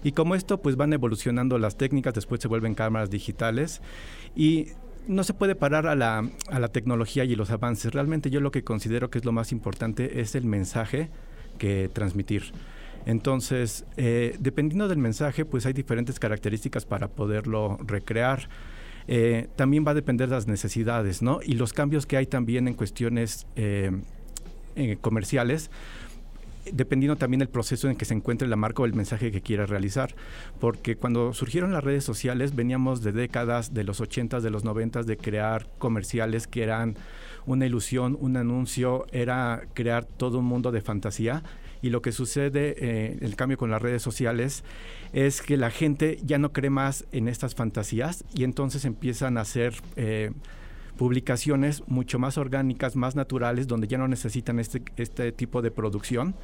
[0.02, 3.80] Y como esto, pues van evolucionando las técnicas, después se vuelven cámaras digitales
[4.36, 4.68] y
[5.06, 7.92] no se puede parar a la, a la tecnología y los avances.
[7.92, 11.10] Realmente yo lo que considero que es lo más importante es el mensaje
[11.54, 12.52] que transmitir.
[13.06, 18.48] Entonces, eh, dependiendo del mensaje, pues hay diferentes características para poderlo recrear.
[19.06, 21.40] Eh, también va a depender de las necesidades, ¿no?
[21.44, 23.92] Y los cambios que hay también en cuestiones eh,
[25.02, 25.70] comerciales,
[26.72, 29.66] dependiendo también del proceso en que se encuentre la marca o el mensaje que quiera
[29.66, 30.14] realizar.
[30.60, 35.04] Porque cuando surgieron las redes sociales, veníamos de décadas, de los 80s, de los 90s,
[35.04, 36.96] de crear comerciales que eran
[37.46, 41.42] una ilusión, un anuncio, era crear todo un mundo de fantasía.
[41.82, 44.64] Y lo que sucede, eh, el cambio con las redes sociales,
[45.12, 49.42] es que la gente ya no cree más en estas fantasías y entonces empiezan a
[49.42, 50.30] hacer eh,
[50.96, 56.34] publicaciones mucho más orgánicas, más naturales, donde ya no necesitan este, este tipo de producción,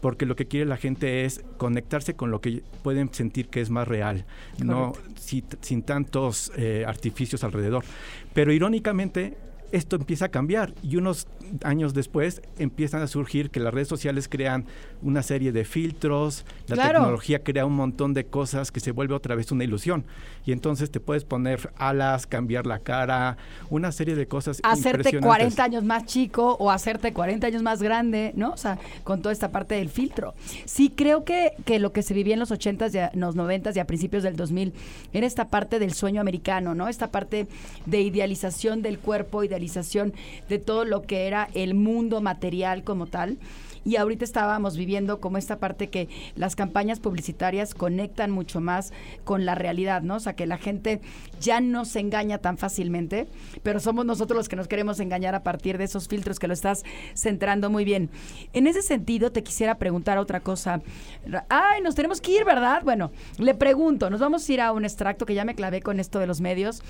[0.00, 3.68] porque lo que quiere la gente es conectarse con lo que pueden sentir que es
[3.70, 4.24] más real,
[4.64, 7.84] no si- sin tantos eh, artificios alrededor.
[8.32, 9.36] Pero irónicamente,
[9.72, 11.26] esto empieza a cambiar y unos
[11.62, 14.64] años después empiezan a surgir que las redes sociales crean
[15.02, 16.98] una serie de filtros, la Claro.
[17.00, 20.04] tecnología crea un montón de cosas que se vuelve otra vez una ilusión
[20.46, 23.36] y entonces te puedes poner alas, cambiar la cara,
[23.70, 25.26] una serie de cosas hacerte impresionantes.
[25.28, 28.50] 40 años más chico o hacerte 40 años más grande, ¿no?
[28.52, 30.34] O sea, con toda esta parte del filtro.
[30.66, 33.34] Sí, creo que, que lo que se vivía en los 80s, y a- en los
[33.36, 34.72] 90s y a principios del 2000
[35.12, 36.88] era esta parte del sueño americano, ¿no?
[36.88, 37.46] Esta parte
[37.86, 39.42] de idealización del cuerpo,
[40.48, 43.38] de todo lo que era el mundo material como tal.
[43.84, 48.92] Y ahorita estábamos viviendo como esta parte que las campañas publicitarias conectan mucho más
[49.24, 50.16] con la realidad, ¿no?
[50.16, 51.00] O sea, que la gente
[51.40, 53.26] ya no se engaña tan fácilmente,
[53.62, 56.52] pero somos nosotros los que nos queremos engañar a partir de esos filtros que lo
[56.52, 58.10] estás centrando muy bien.
[58.52, 60.82] En ese sentido, te quisiera preguntar otra cosa.
[61.48, 62.82] Ay, nos tenemos que ir, ¿verdad?
[62.84, 66.00] Bueno, le pregunto, nos vamos a ir a un extracto que ya me clavé con
[66.00, 66.82] esto de los medios.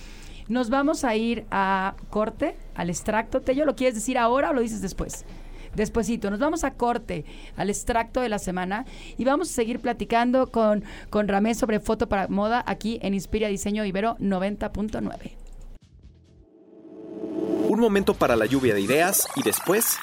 [0.48, 3.40] Nos vamos a ir a corte, al extracto.
[3.40, 5.24] ¿Tello lo quieres decir ahora o lo dices después?
[5.74, 7.24] Despuésito, nos vamos a corte,
[7.56, 12.08] al extracto de la semana y vamos a seguir platicando con, con Ramés sobre foto
[12.08, 15.32] para moda aquí en Inspira Diseño Ibero 90.9.
[17.68, 19.96] Un momento para la lluvia de ideas y después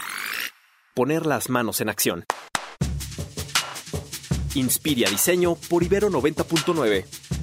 [0.94, 2.24] poner las manos en acción.
[4.56, 7.37] Inspira Diseño por Ibero 90.9.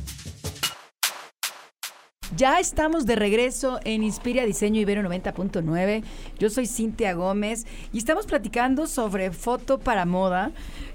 [2.36, 6.02] Ya estamos de regreso en Inspira Diseño Ibero 90.9.
[6.38, 10.50] Yo soy Cintia Gómez y estamos platicando sobre foto para moda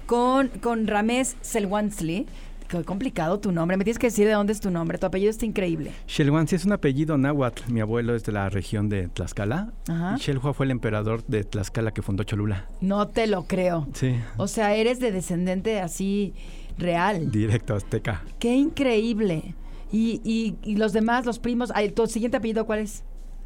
[0.06, 2.26] con, con Ramés Selwansley.
[2.68, 3.76] Qué complicado tu nombre.
[3.76, 4.98] Me tienes que decir de dónde es tu nombre.
[4.98, 5.92] Tu apellido está increíble.
[6.06, 7.72] Shelwansi es un apellido náhuatl.
[7.72, 9.72] Mi abuelo es de la región de Tlaxcala.
[9.88, 10.14] Ajá.
[10.16, 12.68] Y Shelhua fue el emperador de Tlaxcala que fundó Cholula.
[12.80, 13.88] No te lo creo.
[13.94, 16.34] Sí, O sea, eres de descendente así
[16.78, 17.30] real.
[17.32, 18.22] directo azteca.
[18.38, 19.54] Qué increíble.
[19.92, 23.02] Y, y, y los demás, los primos, tu siguiente apellido, ¿cuál es?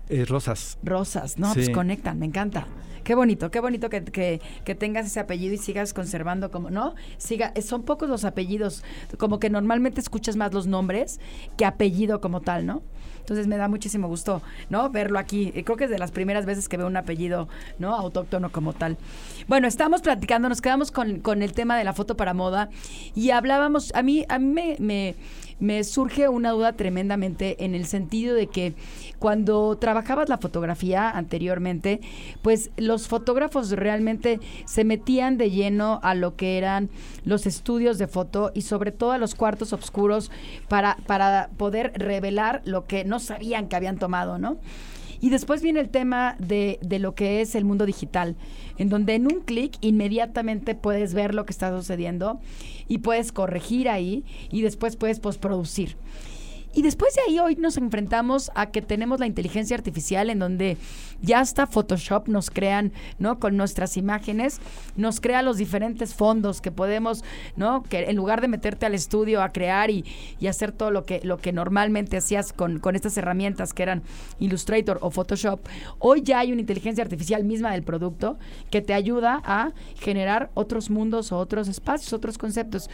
[0.09, 0.79] Es Rosas.
[0.83, 1.39] Rosas.
[1.39, 1.55] No, Sí.
[1.55, 2.67] pues conectan, me encanta.
[3.05, 6.95] Qué bonito, qué bonito que, que- que tengas ese apellido y sigas conservando como, ¿no?
[7.19, 8.83] Siga, eh, son pocos los apellidos,
[9.19, 11.21] como que normalmente escuchas más los nombres
[11.59, 12.83] que apellido como tal, ¿no?
[13.21, 14.89] Entonces me da muchísimo gusto, ¿no?
[14.91, 15.51] Verlo aquí.
[15.55, 17.95] Eh, Creo que es de las primeras veces que veo un apellido, ¿no?
[17.95, 18.97] Autóctono como tal.
[19.49, 22.69] Bueno, estamos platicando, nos quedamos con, con el tema de la foto para moda
[23.15, 25.15] y hablábamos, a mí, a mí me, me,
[25.64, 28.74] me surge una duda tremendamente en el sentido de que
[29.18, 32.00] cuando trabajabas la fotografía anteriormente,
[32.42, 36.90] pues los fotógrafos realmente se metían de lleno a lo que eran
[37.24, 40.31] los estudios de foto y sobre todo a los cuartos oscuros
[40.68, 44.59] para, para poder revelar lo que no sabían que habían tomado, ¿no?
[45.25, 48.37] Y después viene el tema de, de lo que es el mundo digital,
[48.77, 52.41] en donde en un clic inmediatamente puedes ver lo que está sucediendo
[52.89, 55.97] y puedes corregir ahí y después puedes postproducir.
[56.75, 60.77] Y después de ahí hoy nos enfrentamos a que tenemos la inteligencia artificial en donde
[61.23, 63.39] ya hasta Photoshop nos crean, ¿no?
[63.39, 64.61] Con nuestras imágenes,
[64.97, 67.23] nos crea los diferentes fondos que podemos,
[67.55, 67.85] ¿no?
[67.85, 70.05] Que en lugar de meterte al estudio a crear y,
[70.41, 74.03] y hacer todo lo que, lo que normalmente hacías con, con estas herramientas que eran
[74.41, 75.61] Illustrator o Photoshop,
[76.01, 78.37] hoy ya hay una inteligencia artificial misma del producto
[78.71, 82.91] que te ayuda a generar otros mundos o otros espacios, otros conceptos.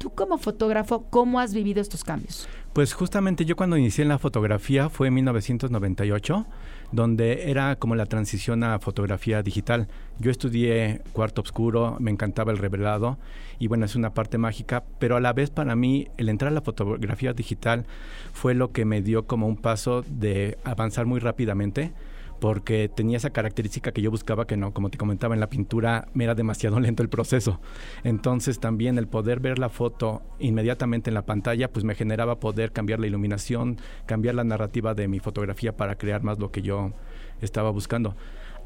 [0.00, 2.48] Tú como fotógrafo, ¿cómo has vivido estos cambios?
[2.72, 6.46] Pues justamente yo cuando inicié en la fotografía fue en 1998,
[6.90, 9.88] donde era como la transición a fotografía digital.
[10.18, 13.18] Yo estudié cuarto oscuro, me encantaba el revelado
[13.58, 16.54] y bueno, es una parte mágica, pero a la vez para mí el entrar a
[16.54, 17.84] la fotografía digital
[18.32, 21.92] fue lo que me dio como un paso de avanzar muy rápidamente
[22.40, 26.08] porque tenía esa característica que yo buscaba que no, como te comentaba en la pintura,
[26.14, 27.60] me era demasiado lento el proceso.
[28.02, 32.72] Entonces también el poder ver la foto inmediatamente en la pantalla, pues me generaba poder
[32.72, 36.92] cambiar la iluminación, cambiar la narrativa de mi fotografía para crear más lo que yo
[37.40, 38.16] estaba buscando.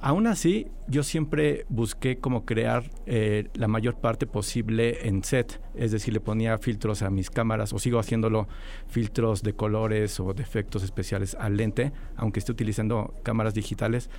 [0.06, 5.92] Aún así, yo siempre busqué como crear eh, la mayor parte posible en set, es
[5.92, 8.46] decir, le ponía filtros a mis cámaras o sigo haciéndolo,
[8.86, 14.10] filtros de colores o de efectos especiales al lente, aunque esté utilizando cámaras digitales,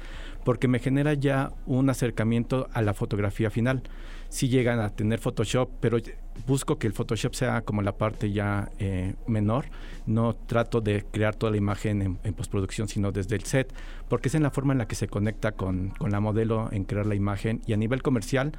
[0.44, 3.84] porque me genera ya un acercamiento a la fotografía final.
[4.30, 6.00] Si llegan a tener Photoshop, pero
[6.48, 9.66] busco que el Photoshop sea como la parte ya eh, menor.
[10.06, 13.74] No trato de crear toda la imagen en, en, postproducción, sino desde el set,
[14.08, 16.84] porque es en la forma en la que se conecta con, con la modelo en
[16.84, 17.62] crear la imagen.
[17.66, 18.54] Y a nivel comercial,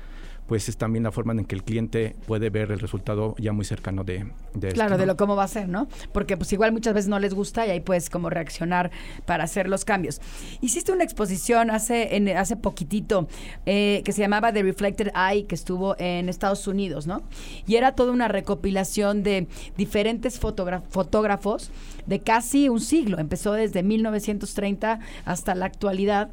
[0.47, 3.65] pues es también la forma en que el cliente puede ver el resultado ya muy
[3.65, 5.89] cercano de, de Claro, esto, de lo cómo va a ser, ¿no?
[6.13, 8.91] Porque pues igual muchas veces no les gusta y ahí puedes como reaccionar
[9.25, 10.21] para hacer los cambios.
[10.61, 13.29] Hiciste una exposición hace, en, hace poquitito
[13.67, 17.23] eh, que se llamaba The Reflected Eye, que estuvo en Estados Unidos, ¿no?
[17.67, 21.71] Y era toda una recopilación de diferentes fotógra- fotógrafos
[22.07, 23.19] de casi un siglo.
[23.19, 26.31] Empezó desde 1930 hasta la actualidad.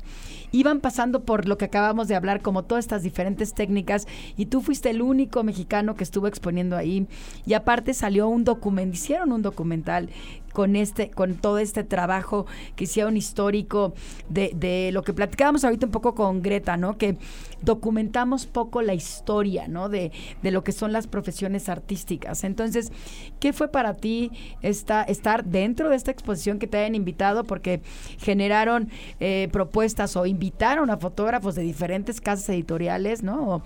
[0.54, 4.62] Iban pasando por lo que acabamos de hablar, como todas estas diferentes técnicas, y tú
[4.62, 7.08] fuiste el único mexicano que estuvo exponiendo ahí.
[7.46, 10.10] Y aparte salió un documental, hicieron un documental
[10.54, 13.94] con este, con todo este trabajo que hicieron histórico
[14.30, 16.98] de, de lo que platicábamos ahorita un poco con Greta, ¿no?
[16.98, 17.18] Que
[17.62, 19.90] documentamos poco la historia, ¿no?
[19.90, 20.12] De,
[20.42, 22.44] de lo que son las profesiones artísticas.
[22.44, 22.92] Entonces,
[23.40, 27.44] ¿qué fue para ti esta, estar dentro de esta exposición que te hayan invitado?
[27.44, 27.82] Porque
[28.20, 28.90] generaron
[29.20, 33.64] eh, propuestas o invitaron a fotógrafos de diferentes casas editoriales, ¿no?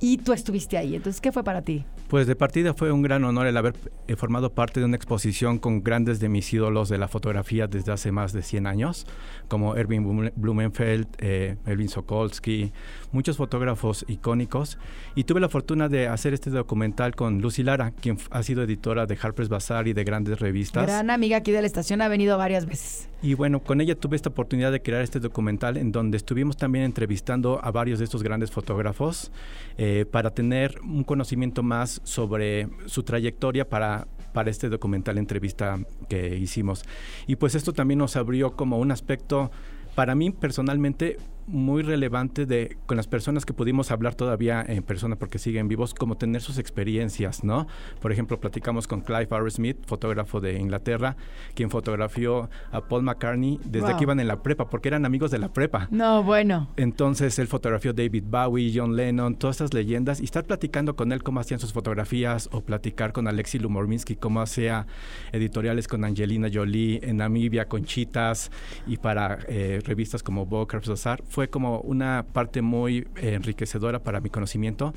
[0.00, 0.94] Y tú estuviste ahí.
[0.96, 1.84] Entonces, ¿qué fue para ti?
[2.08, 3.74] Pues de partida fue un gran honor el haber
[4.06, 7.92] eh, formado parte de una exposición con grandes de mis ídolos de la fotografía desde
[7.92, 9.06] hace más de 100 años,
[9.48, 12.72] como Erwin Blum- Blumenfeld, eh, Erwin Sokolsky,
[13.12, 14.78] muchos fotógrafos icónicos.
[15.14, 19.06] Y tuve la fortuna de hacer este documental con Lucy Lara, quien ha sido editora
[19.06, 20.86] de Harper's Bazaar y de grandes revistas.
[20.86, 23.08] Gran amiga aquí de la estación, ha venido varias veces.
[23.24, 26.84] Y bueno, con ella tuve esta oportunidad de crear este documental en donde estuvimos también
[26.84, 29.32] entrevistando a varios de estos grandes fotógrafos
[29.78, 36.36] eh, para tener un conocimiento más sobre su trayectoria para, para este documental entrevista que
[36.36, 36.84] hicimos.
[37.26, 39.50] Y pues esto también nos abrió como un aspecto
[39.94, 45.16] para mí personalmente muy relevante de con las personas que pudimos hablar todavía en persona
[45.16, 47.66] porque siguen vivos, como tener sus experiencias, ¿no?
[48.00, 49.50] Por ejemplo, platicamos con Clive R.
[49.50, 51.16] Smith, fotógrafo de Inglaterra,
[51.54, 53.96] quien fotografió a Paul McCartney desde Wow.
[53.96, 55.88] que iban en la prepa, porque eran amigos de la prepa.
[55.90, 56.68] No, bueno.
[56.76, 61.22] Entonces él fotografió David Bowie, John Lennon, todas estas leyendas y estar platicando con él
[61.22, 64.86] cómo hacían sus fotografías o platicar con Alexi Lumorminsky cómo hacía
[65.32, 68.50] editoriales con Angelina Jolie en Namibia, con Chitas
[68.86, 74.20] y para eh, revistas como Vogue, Bazaar, fue como una parte muy eh, enriquecedora para
[74.20, 74.94] mi conocimiento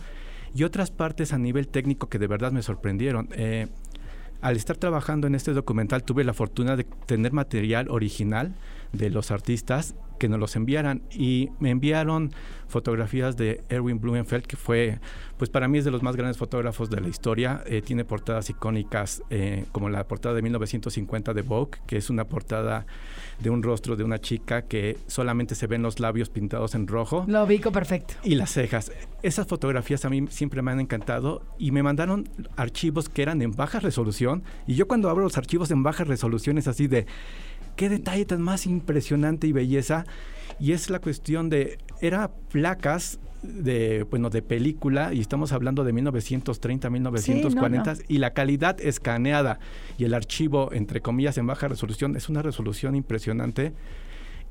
[0.53, 3.27] y otras partes a nivel técnico que de verdad me sorprendieron.
[3.31, 3.65] Eh,
[4.39, 8.53] al estar trabajando en este documental tuve la fortuna de tener material original
[8.93, 12.31] de los artistas que nos los enviaran y me enviaron
[12.67, 14.99] fotografías de Erwin Blumenfeld que fue
[15.37, 18.49] pues para mí es de los más grandes fotógrafos de la historia Eh, tiene portadas
[18.49, 22.87] icónicas eh, como la portada de 1950 de Vogue que es una portada
[23.39, 27.23] de un rostro de una chica que solamente se ven los labios pintados en rojo
[27.27, 28.15] Lo ubico perfecto.
[28.23, 28.91] y las cejas.
[29.21, 33.51] Esas fotografías a mí siempre me han encantado y me mandaron archivos que eran en
[33.51, 37.05] baja resolución y yo cuando abro los archivos en baja resolución es así de
[37.77, 40.05] qué detalle tan más impresionante y belleza
[40.59, 45.93] y es la cuestión de era placas de bueno de película y estamos hablando de
[45.93, 47.99] 1930 1940 no.
[48.07, 49.59] y la calidad escaneada
[49.97, 53.73] y el archivo entre comillas en baja resolución es una resolución impresionante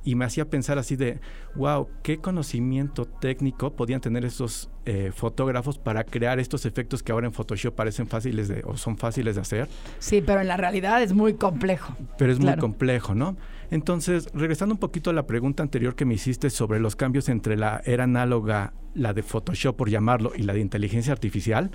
[0.07, 1.19] y me hacía pensar así de,
[1.57, 7.27] wow, qué conocimiento técnico podían tener estos eh, fotógrafos para crear estos efectos que ahora
[7.27, 9.69] en Photoshop parecen fáciles de, o son fáciles de hacer.
[9.99, 11.97] Sí, pero en la realidad es muy complejo.
[12.19, 13.37] Pero es muy complejo, ¿no?
[13.73, 17.57] Entonces, regresando un poquito a la pregunta anterior que me hiciste sobre los cambios entre
[17.57, 21.73] la era análoga, la de Photoshop por llamarlo, y la de inteligencia artificial,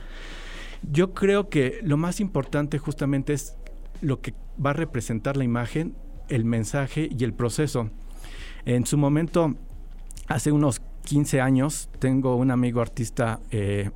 [0.89, 3.57] yo creo que lo más importante justamente es
[3.99, 4.33] lo que
[4.65, 5.95] va a representar la imagen,
[6.29, 7.89] el mensaje y el proceso.
[8.65, 9.55] En su momento,
[10.27, 13.89] hace unos 15 años, tengo un amigo artista eh,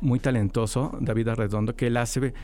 [0.00, 2.34] muy talentoso, David Arredondo, que él hace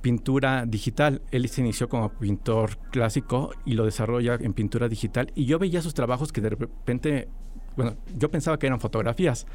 [0.00, 1.22] pintura digital.
[1.30, 5.32] Él se inició como pintor clásico y lo desarrolla en pintura digital.
[5.34, 7.28] Y yo veía sus trabajos que de repente,
[7.76, 9.46] bueno, yo pensaba que eran fotografías.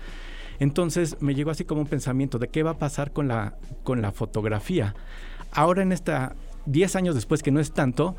[0.60, 4.02] Entonces me llegó así como un pensamiento de qué va a pasar con la, con
[4.02, 4.96] la fotografía.
[5.52, 6.36] Ahora en esta,
[6.66, 8.16] 10 años después, que no es tanto,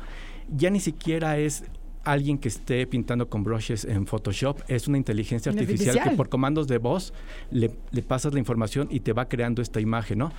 [0.49, 1.63] ya ni siquiera es
[2.05, 6.09] alguien que esté pintando con brushes en Photoshop, es una inteligencia artificial, Artificial.
[6.11, 7.13] que por comandos de voz
[7.51, 10.31] le, le pasas la información y te va creando esta imagen, ¿no?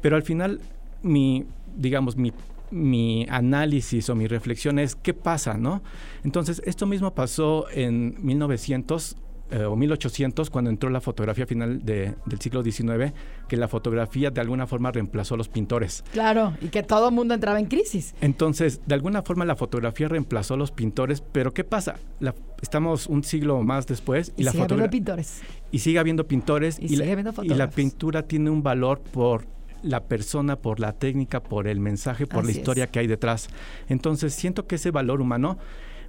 [0.00, 0.60] Pero al final,
[1.02, 1.46] mi,
[1.76, 2.32] digamos, mi,
[2.70, 5.82] mi análisis o mi reflexión es qué pasa, ¿no?
[6.24, 9.16] Entonces, esto mismo pasó en 1900
[9.54, 13.12] eh, o 1800, cuando entró la fotografía final de- del siglo XIX,
[13.48, 16.02] que la fotografía de alguna forma reemplazó a los pintores.
[16.12, 18.14] Claro, y que todo el mundo entraba en crisis.
[18.20, 21.96] Entonces, de alguna forma la fotografía reemplazó a los pintores, pero ¿qué pasa?
[22.18, 25.42] La- estamos un siglo más después y, Y, la sigue habiendo fotogra- pintores.
[25.70, 29.00] y sigue habiendo pintores Y y, la, sigue habiendo y la pintura tiene un valor
[29.00, 29.46] por
[29.82, 32.56] la persona, por la técnica, por el mensaje, por Así la es.
[32.56, 33.48] historia que hay detrás.
[33.88, 35.58] Entonces, siento que ese valor humano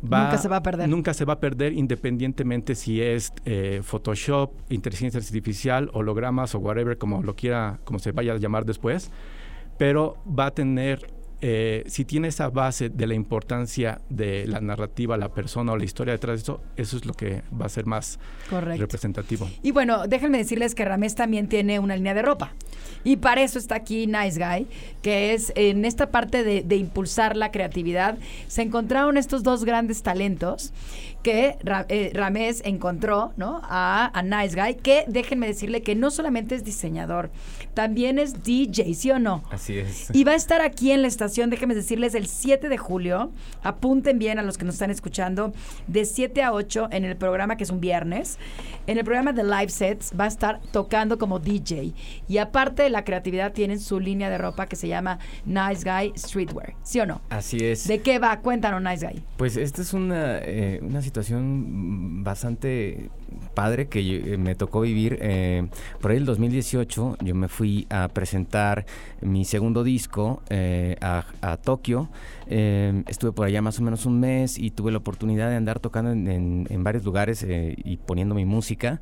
[0.01, 0.89] va, Nunca se va a perder.
[0.89, 6.97] Nunca se va a perder independientemente si es eh, Photoshop, inteligencia artificial, hologramas o whatever,
[6.97, 9.11] como lo quiera, como se vaya a llamar después.
[9.77, 11.07] Pero va a tener,
[11.41, 15.83] eh, si tiene esa base de la importancia de la narrativa, la persona o la
[15.83, 18.19] historia detrás de eso, eso es lo que va a ser más
[18.49, 18.81] Correcto.
[18.81, 19.49] representativo.
[19.61, 22.53] Y bueno, déjenme decirles que Ramés también tiene una línea de ropa.
[23.03, 24.67] Y para eso está aquí Nice Guy,
[25.01, 28.17] que es en esta parte de, de impulsar la creatividad.
[28.47, 30.73] Se encontraron estos dos grandes talentos
[31.25, 31.57] que
[31.89, 33.59] eh, Ramés encontró ¿no?
[33.63, 37.31] a, a Nice Guy, que déjenme decirle que no solamente es diseñador,
[37.73, 39.43] también es DJ, ¿sí o no?
[39.49, 40.11] Así es.
[40.13, 43.31] Y va a estar aquí en la estación, déjenme decirles, el 7 de julio.
[43.63, 45.51] Apunten bien a los que nos están escuchando,
[45.87, 48.37] de 7 a 8 en el programa que es un viernes.
[48.85, 51.95] En el programa de Live Sets va a estar tocando como DJ.
[52.27, 56.13] Y aparte de la creatividad, tienen su línea de ropa que se llama Nice Guy
[56.15, 56.75] Streetwear.
[56.83, 57.21] ¿Sí o no?
[57.31, 57.87] Así es.
[57.87, 58.39] ¿De qué va?
[58.41, 59.23] Cuéntanos, Nice Guy.
[59.37, 61.14] Pues esta es una, eh, una situación
[62.23, 63.09] bastante
[63.53, 65.17] padre que yo- eh, me tocó vivir.
[65.21, 65.67] eh,
[66.01, 68.85] por ahí el 2018 yo me fui a presentar
[69.21, 72.09] mi segundo disco eh, a, a Tokio.
[72.47, 75.79] Eh, estuve por allá más o menos un mes y tuve la oportunidad de andar
[75.79, 79.01] tocando en, en- en varios lugares eh, y poniendo mi música.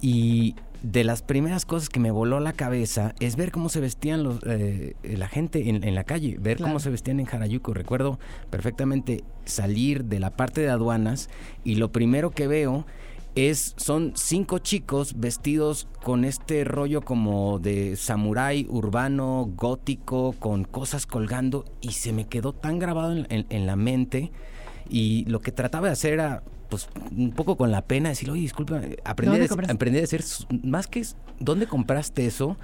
[0.00, 4.22] Y de las primeras cosas que me voló la cabeza es ver cómo se vestían
[4.22, 6.70] los, eh, la gente en, en la calle, ver Claro.
[6.72, 7.74] cómo se vestían en Harajuku.
[7.74, 8.18] Recuerdo
[8.50, 11.28] perfectamente salir de la parte de aduanas
[11.64, 12.86] y lo primero que veo
[13.36, 21.06] es son cinco chicos vestidos con este rollo como de samurái urbano, gótico, con cosas
[21.06, 24.32] colgando y se me quedó tan grabado en, en- en la mente
[24.88, 28.40] y lo que trataba de hacer era pues un poco con la pena decir, oye,
[28.42, 30.24] disculpa, aprendí, ¿Dónde a, aprendí a decir,
[30.62, 31.04] más que
[31.38, 32.56] ¿dónde compraste eso?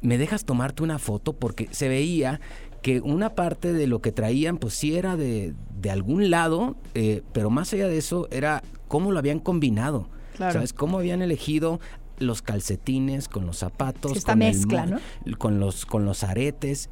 [0.00, 1.32] ¿Me dejas tomarte una foto?
[1.32, 2.40] Porque se veía
[2.82, 7.22] que una parte de lo que traían, pues sí era de, de algún lado, eh,
[7.32, 10.08] pero más allá de eso era cómo lo habían combinado.
[10.36, 10.54] Claro.
[10.54, 10.72] ¿Sabes?
[10.72, 11.78] Cómo habían elegido
[12.18, 15.38] los calcetines con los zapatos, Sí, esta con el mezcla, mo- ¿no?
[15.38, 16.90] con los con los aretes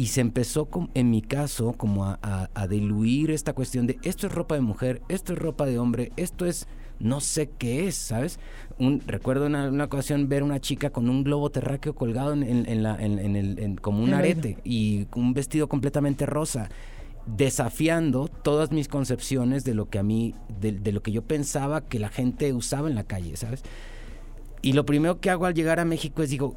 [0.00, 4.26] y se empezó en mi caso como a, a- a diluir esta cuestión de esto
[4.28, 6.66] es ropa de mujer, esto es ropa de hombre, esto es
[6.98, 8.38] no sé qué es, ¿sabes?
[8.78, 12.42] Un, recuerdo en una, una ocasión ver una chica con un globo terráqueo colgado en,
[12.42, 16.70] en- en la, en- en el, en- como un arete y un vestido completamente rosa
[17.26, 21.82] desafiando todas mis concepciones de lo que a mí, de, de lo que yo pensaba
[21.82, 23.62] que la gente usaba en la calle, ¿sabes?
[24.62, 26.56] Y lo primero que hago al llegar a México es digo,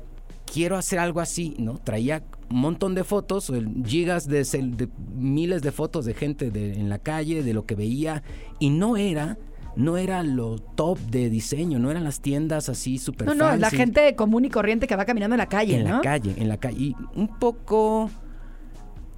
[0.52, 1.78] quiero hacer algo así, ¿no?
[1.78, 3.52] Traía un montón de fotos,
[3.86, 8.22] gigas de, miles de fotos de gente de- en la calle, de lo que veía,
[8.60, 9.38] y no era,
[9.76, 13.70] no era lo top de diseño, no eran las tiendas así súper No, no, la
[13.72, 15.96] gente común y corriente que va caminando en la calle, en ¿no?
[15.96, 18.12] la calle, en la calle, y un poco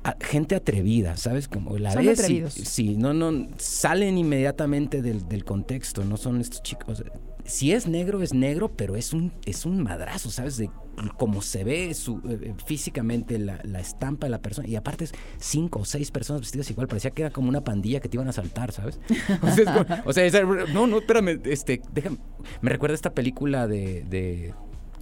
[0.04, 1.48] a- gente atrevida, ¿sabes?
[1.50, 2.54] Como la Son ves y- atrevidos.
[2.54, 7.04] sí, no, no, salen inmediatamente del, del contexto, no son estos chicos.
[7.46, 10.58] Si es negro, es negro, pero es un, es un madrazo, ¿sabes?
[10.58, 10.70] De
[11.18, 14.68] cómo se ve eh, eh, físicamente la, la estampa de la persona.
[14.68, 18.10] Y aparte cinco o seis personas vestidas igual, parecía que era como una pandilla que
[18.10, 19.00] te iban a asaltar, ¿sabes?
[20.06, 20.30] O sea,
[20.74, 22.18] no, no, espérame, este, déjame.
[22.62, 24.54] Me recuerda esta película de, de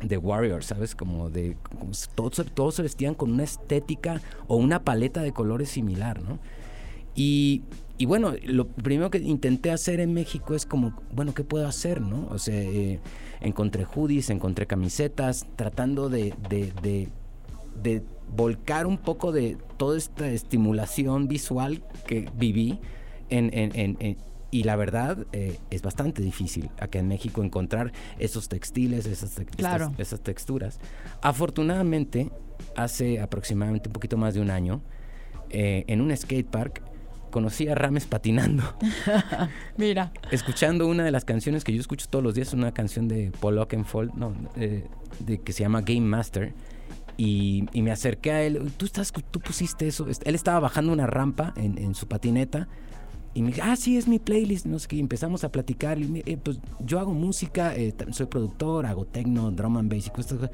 [0.01, 0.95] de Warrior, ¿sabes?
[0.95, 1.57] Como de...
[2.15, 6.39] todos, todos se vestían con una estética o una paleta de colores similar, ¿no?
[7.15, 7.63] Y,
[8.03, 12.01] y bueno, lo primero que intenté hacer en México es como, bueno, ¿qué puedo hacer,
[12.01, 12.27] no?
[12.31, 12.99] O sea, eh,
[13.39, 17.07] encontré hoodies, encontré camisetas, tratando de, de, de,
[17.81, 18.03] de
[18.35, 22.77] volcar un poco de toda esta estimulación visual que viví
[23.29, 24.17] en, en- en- en-
[24.51, 29.45] y la verdad eh, es bastante difícil acá en México encontrar esos textiles, esas, te-
[29.45, 29.85] Claro.
[29.85, 30.79] estas- esas texturas.
[31.21, 32.29] Afortunadamente,
[32.75, 34.81] hace aproximadamente un poquito más de un año,
[35.49, 36.81] eh, en un skatepark,
[37.33, 38.63] conocí a Rames patinando,
[39.77, 40.13] Mira.
[40.31, 43.57] escuchando una de las canciones que yo escucho todos los días, una canción de Paul
[43.57, 44.85] Oakenfold, no, eh,
[45.19, 46.53] de, que se llama Game Master.
[47.17, 51.05] Y, y me acerqué a él, tú, estás, tú pusiste eso, él estaba bajando una
[51.05, 52.67] rampa en, en su patineta
[53.33, 55.99] y me dijo, ah, sí, es mi playlist, no sé qué, y empezamos a platicar,
[55.99, 60.09] y eh, pues yo hago música, eh, soy productor, hago techno, drum and bass y
[60.11, 60.49] cosas,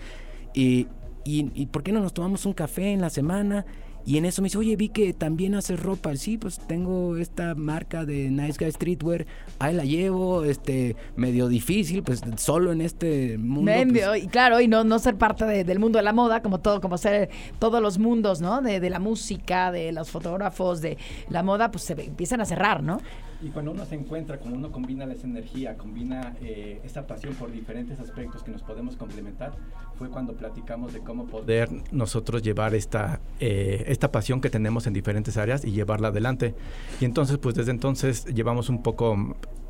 [0.53, 0.88] y,
[1.25, 3.65] y, y ¿por qué no nos tomamos un café en la semana?
[4.10, 6.16] Y en eso me dice, oye, vi que también haces ropa.
[6.16, 9.28] Sí, pues tengo esta marca de Nice Guy Streetwear.
[9.60, 13.62] Ahí la llevo, este, medio difícil, pues solo en este mundo.
[13.72, 16.41] Medio, pues, y claro, y no, no ser parte de- del mundo de la moda,
[16.41, 17.30] como todo, como ser
[17.60, 18.64] todos los mundos, ¿no?
[18.64, 20.97] De, de la música, de los fotógrafos, de
[21.30, 22.99] la moda, pues se empiezan a cerrar, ¿no?
[23.41, 27.51] Y cuando uno se encuentra, cuando uno combina esa energía, combina eh, esa pasión por
[27.51, 29.53] diferentes aspectos que nos podemos complementar,
[29.97, 34.93] fue cuando platicamos de cómo poder nosotros llevar esta, eh, esta pasión que tenemos en
[34.93, 36.53] diferentes áreas y llevarla adelante.
[36.99, 39.15] Y entonces, pues desde entonces llevamos un poco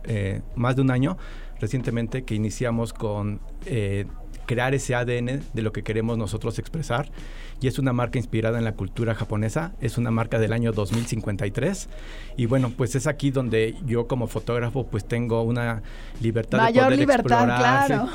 [0.03, 1.17] eh, más de un año
[1.59, 4.05] recientemente que iniciamos con eh,
[4.50, 7.12] crear ese ADN de lo que queremos nosotros expresar.
[7.62, 11.88] Y es una marca inspirada en la cultura japonesa, es una marca del año 2053.
[12.36, 15.84] Y bueno, pues es aquí donde yo como fotógrafo pues tengo una
[16.20, 17.82] libertad de Mayor poder libertad, explorar.
[17.82, 17.93] sí.
[17.93, 18.10] claro.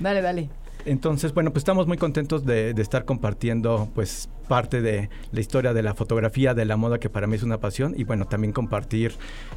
[0.00, 0.50] Dale, dale.
[0.84, 5.72] Entonces, bueno, pues estamos muy contentos de, de estar compartiendo pues parte de la historia
[5.72, 8.52] de la fotografía, de la moda, que para mí es una pasión, y bueno, también
[8.52, 9.12] compartir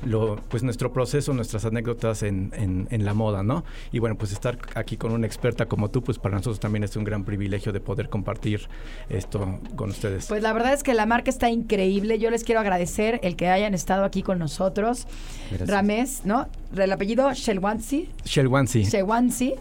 [0.05, 3.63] lo, pues nuestro proceso, nuestras anécdotas en, en- en la moda, ¿no?
[3.91, 6.95] Y bueno, pues estar aquí con una experta como tú, pues para nosotros también es
[6.95, 8.67] un gran privilegio de poder compartir
[9.09, 10.27] esto con ustedes.
[10.27, 12.19] Pues la verdad es que la marca está increíble.
[12.19, 15.07] Yo les quiero agradecer el que hayan estado aquí con nosotros.
[15.49, 15.69] Gracias.
[15.69, 16.47] Ramés, ¿no?
[16.77, 18.09] El apellido Shelwansi.
[18.25, 18.83] Shelwansi.
[18.83, 19.55] Shewansi.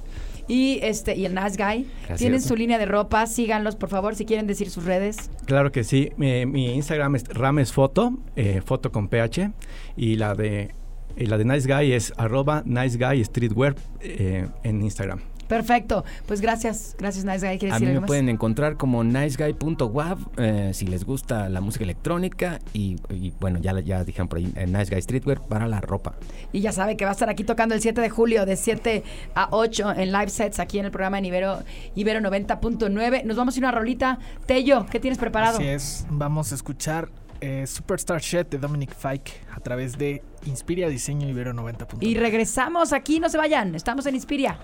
[0.53, 1.86] Y este, y el Nice Guy.
[2.00, 2.18] Gracias.
[2.18, 5.30] Tienen su línea de ropa, síganlos, por favor, si quieren decir sus redes.
[5.46, 6.11] Claro que sí.
[6.18, 9.50] Mi, mi Instagram es ramesfoto, eh, foto con PH,
[9.96, 10.74] y la de
[11.16, 15.20] y la de Nice Guy es arroba Nice Guy Streetwear eh, en Instagram.
[15.53, 16.05] Perfecto.
[16.26, 17.59] Pues gracias, gracias Nice Guy.
[17.59, 18.07] ¿Quieres A decir mí me más?
[18.07, 23.78] pueden encontrar como niceguy.wav eh, si les gusta la música electrónica y, y, bueno, ya,
[23.80, 26.14] ya dijeron por ahí, eh, Nice Guy Streetwear para la ropa.
[26.53, 29.03] Y ya sabe que va a estar aquí tocando el 7 de julio de 7
[29.34, 31.59] a 8 en live sets aquí en el programa en Ibero,
[31.94, 33.24] Ibero 90.9.
[33.24, 34.18] Nos vamos a ir una rolita.
[34.46, 35.59] Tello, ¿qué tienes preparado?
[35.59, 37.11] Así es, vamos a escuchar
[37.42, 41.98] eh, Superstar Shed de Dominic Fike a través de Inspiria Diseño Ibero 90.9.
[42.00, 43.74] Y regresamos aquí, no se vayan.
[43.74, 44.59] Estamos en Inspiria.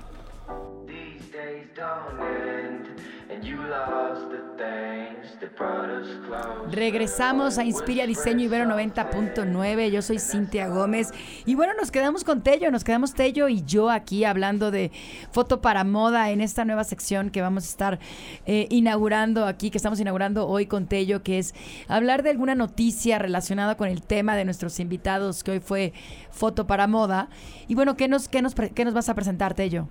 [6.70, 9.90] Regresamos a Inspiria Diseño Ibero 90.9.
[9.90, 11.10] Yo soy Cintia Gómez.
[11.44, 14.90] Y bueno, nos quedamos con Tello, nos quedamos Tello y yo aquí hablando de
[15.30, 17.98] foto para moda en esta nueva sección que vamos a estar
[18.46, 21.54] eh, inaugurando aquí, que estamos inaugurando hoy con Tello, que es
[21.88, 25.92] hablar de alguna noticia relacionada con el tema de nuestros invitados, que hoy fue
[26.30, 27.28] foto para moda.
[27.66, 29.88] Y bueno, ¿qué nos, qué nos, qué nos vas a presentar, Tello?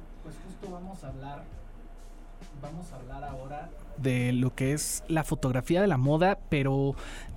[1.08, 1.46] Hablar,
[2.62, 6.96] vamos a hablar ahora de lo que es la fotografía de la moda, pero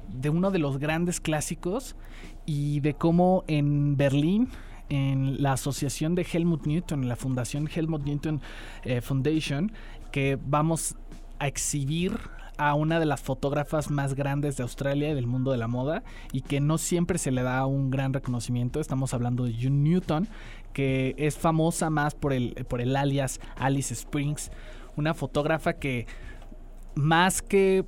[0.08, 1.94] de uno de los grandes clásicos
[2.46, 4.48] y de cómo en Berlín,
[4.88, 8.40] en la asociación de Helmut Newton, la fundación Helmut Newton
[8.82, 9.70] eh, Foundation,
[10.10, 10.96] que vamos
[11.38, 12.18] a exhibir
[12.60, 16.02] a una de las fotógrafas más grandes de Australia y del mundo de la moda
[16.30, 18.80] y que no siempre se le da un gran reconocimiento.
[18.80, 20.28] Estamos hablando de June Newton,
[20.74, 24.50] que es famosa más por el, por el alias Alice Springs,
[24.94, 26.06] una fotógrafa que
[26.94, 27.86] más que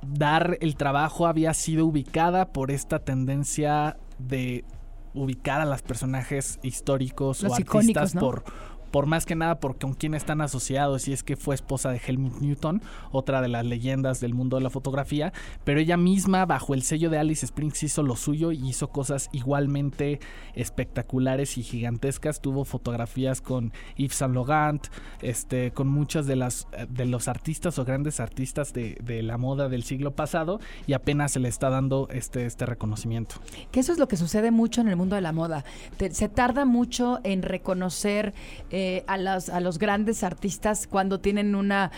[0.00, 4.64] dar el trabajo había sido ubicada por esta tendencia de
[5.12, 8.20] ubicar a los personajes históricos Los o artistas ¿no?
[8.22, 8.44] por
[8.90, 12.00] por más que nada por con quién están asociados, y es que fue esposa de
[12.04, 12.82] Helmut Newton,
[13.12, 15.32] otra de las leyendas del mundo de la fotografía,
[15.64, 19.28] pero ella misma bajo el sello de Alice Springs hizo lo suyo y hizo cosas
[19.32, 20.20] igualmente
[20.54, 22.40] espectaculares y gigantescas.
[22.40, 24.86] Tuvo fotografías con Yves Saint Laurent,
[25.22, 29.68] este, con muchas de las de los artistas o grandes artistas de, de la moda
[29.68, 33.36] del siglo pasado y apenas se le está dando este, este reconocimiento.
[33.70, 35.64] Que eso es lo que sucede mucho en el mundo de la moda.
[36.10, 38.34] Se tarda mucho en reconocer
[38.70, 41.90] eh, a, los, a los grandes artistas cuando tienen una.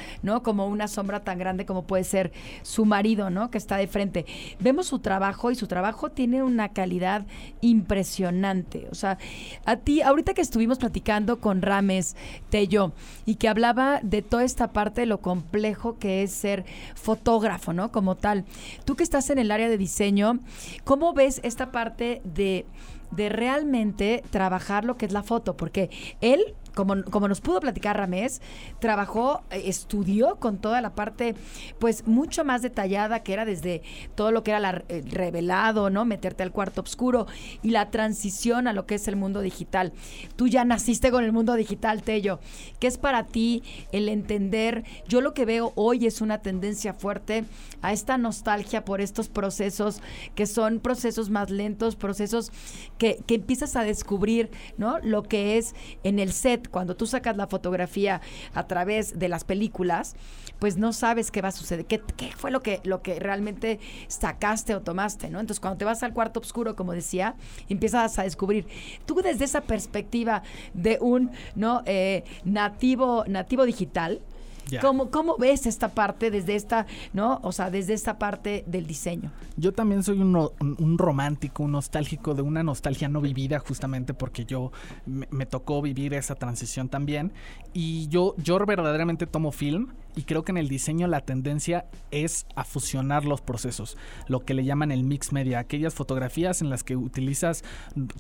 [0.43, 3.51] Como una sombra tan grande como puede ser su marido, ¿no?
[3.51, 4.25] Que está de frente.
[4.61, 7.27] Vemos su trabajo y su trabajo tiene una calidad
[7.61, 8.89] impresionante.
[8.91, 9.19] O sea,
[9.65, 12.17] a ti, ahorita que estuvimos platicando con Rames
[12.51, 12.93] Tello
[13.27, 16.65] y que hablaba de toda esta parte de lo complejo que es ser
[16.95, 17.93] fotógrafo, ¿no?
[17.93, 18.45] Como tal.
[18.85, 20.41] Tú que estás en el área de diseño,
[20.85, 22.67] ¿cómo ves esta parte de,
[23.11, 25.57] de realmente trabajar lo que es la foto?
[25.57, 28.41] Porque él como, como nos pudo platicar Ramés,
[28.81, 31.35] trabajó, eh, estudió con toda la parte,
[31.79, 33.83] pues mucho más detallada, que era desde
[34.15, 36.05] todo lo que era la, el revelado, ¿no?
[36.05, 37.27] Meterte al cuarto oscuro
[37.63, 39.93] y la transición a lo que es el mundo digital.
[40.37, 42.41] Tú ya naciste con el mundo digital, Tello.
[42.79, 43.63] ¿Qué es para ti
[43.93, 44.85] el entender?
[45.09, 47.45] Yo lo que veo hoy es una tendencia fuerte
[47.83, 50.01] a esta nostalgia por estos procesos
[50.35, 52.53] que son procesos más lentos, procesos
[52.99, 54.99] que, que empiezas a descubrir, ¿no?
[55.01, 58.21] Lo que es en el set cuando tú sacas la fotografía
[58.55, 60.17] a través de las películas,
[60.59, 62.01] pues no sabes qué va a suceder, qué,
[62.37, 65.41] fue lo que, lo que realmente sacaste o tomaste, ¿no?
[65.41, 67.35] Entonces, cuando te vas al cuarto oscuro, como decía,
[67.69, 68.67] empiezas a descubrir.
[69.07, 70.43] Tú desde esa perspectiva
[70.75, 74.21] de un no Eh, nativo, nativo digital,
[74.69, 74.81] Ya.
[74.81, 77.41] ¿Cómo, ¿Cómo ves esta parte desde esta, no?
[77.43, 79.31] O sea, desde esta parte del diseño.
[79.57, 84.73] Yo también soy un romántico, un nostálgico de una nostalgia no vivida, justamente porque yo
[85.07, 87.33] me, me tocó vivir esa transición también.
[87.75, 92.47] Y yo, yo verdaderamente tomo film y creo que en el diseño la tendencia es
[92.55, 93.97] a fusionar los procesos,
[94.29, 97.65] lo que le llaman el mix media, aquellas fotografías en las que utilizas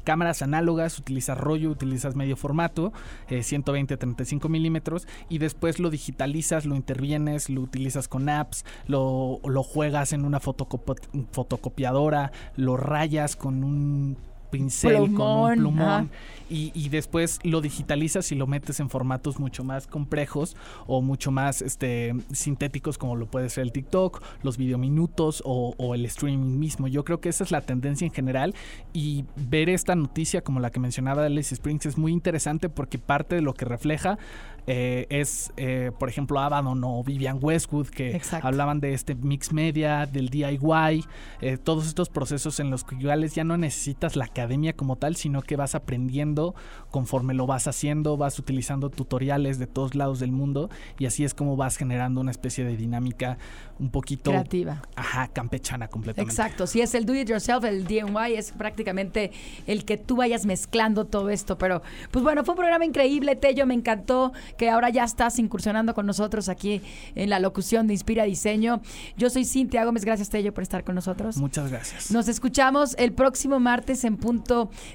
[0.05, 2.93] cámaras análogas, utilizas rollo, utilizas medio formato,
[3.29, 9.41] eh, 120, 35 milímetros, y después lo digitalizas, lo intervienes, lo utilizas con apps, lo,
[9.45, 14.17] lo juegas en una fotocopiadora, lo rayas con un
[14.53, 16.11] pincel, con Plumón, un plumón,
[16.49, 21.33] y, y después lo digitalizas y lo metes en formatos mucho más complejos o mucho
[21.33, 26.59] más este, sintéticos como lo puede ser el TikTok, los videominutos o, o el streaming
[26.59, 26.87] mismo.
[26.89, 28.55] Yo creo que esa es la tendencia en general
[28.93, 33.35] y ver esta noticia como la que mencionaba Alice Springs es muy interesante porque parte
[33.35, 34.19] de lo que refleja
[34.67, 38.47] eh, es, eh, por ejemplo, Abaddon o Vivian Westwood que Exacto.
[38.47, 41.05] hablaban de este mix media, del DIY,
[41.41, 45.43] eh, todos estos procesos en los cuales ya no necesitas la academia como tal, sino
[45.43, 46.55] que vas aprendiendo
[46.91, 50.69] conforme lo vas haciendo, vas utilizando tutoriales de todos lados del mundo
[50.99, 53.39] y así es como vas generando una especie de dinámica
[53.79, 54.83] un poquito Creativa.
[54.97, 56.33] Ajá, campechana completamente.
[56.33, 59.33] Exacto, si es el do it yourself, el DIY es prácticamente
[59.67, 63.67] el que tú vayas mezclando todo esto, pero pues bueno, fue un programa increíble, Tello,
[63.67, 66.83] me encantó que ahora ya estás incursionando con nosotros aquí
[67.15, 68.83] en la locución de Inspira Diseño.
[69.17, 71.37] Yo soy Cintia Gómez, gracias Tello por estar con nosotros.
[71.39, 72.11] Muchas gracias.
[72.11, 74.32] Nos escuchamos el próximo martes en punto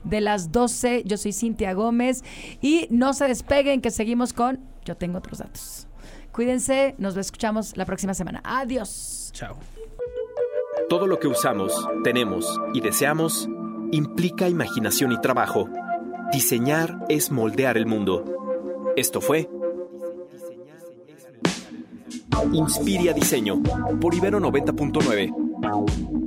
[0.04, 1.04] de las 12.
[1.06, 2.24] Yo soy Cintia Gómez
[2.62, 5.88] y no se despeguen que seguimos con Yo tengo otros datos.
[6.32, 8.42] Cuídense, nos escuchamos la próxima semana.
[8.44, 9.32] Adiós.
[9.34, 9.58] Chao.
[10.90, 11.74] Todo lo que usamos,
[12.04, 13.50] tenemos y deseamos
[13.92, 15.70] implica imaginación y trabajo.
[16.32, 18.24] Diseñar es moldear el mundo.
[18.96, 19.50] Esto fue
[22.54, 23.62] Inspiria Diseño
[24.00, 26.27] por Ibero 90.9.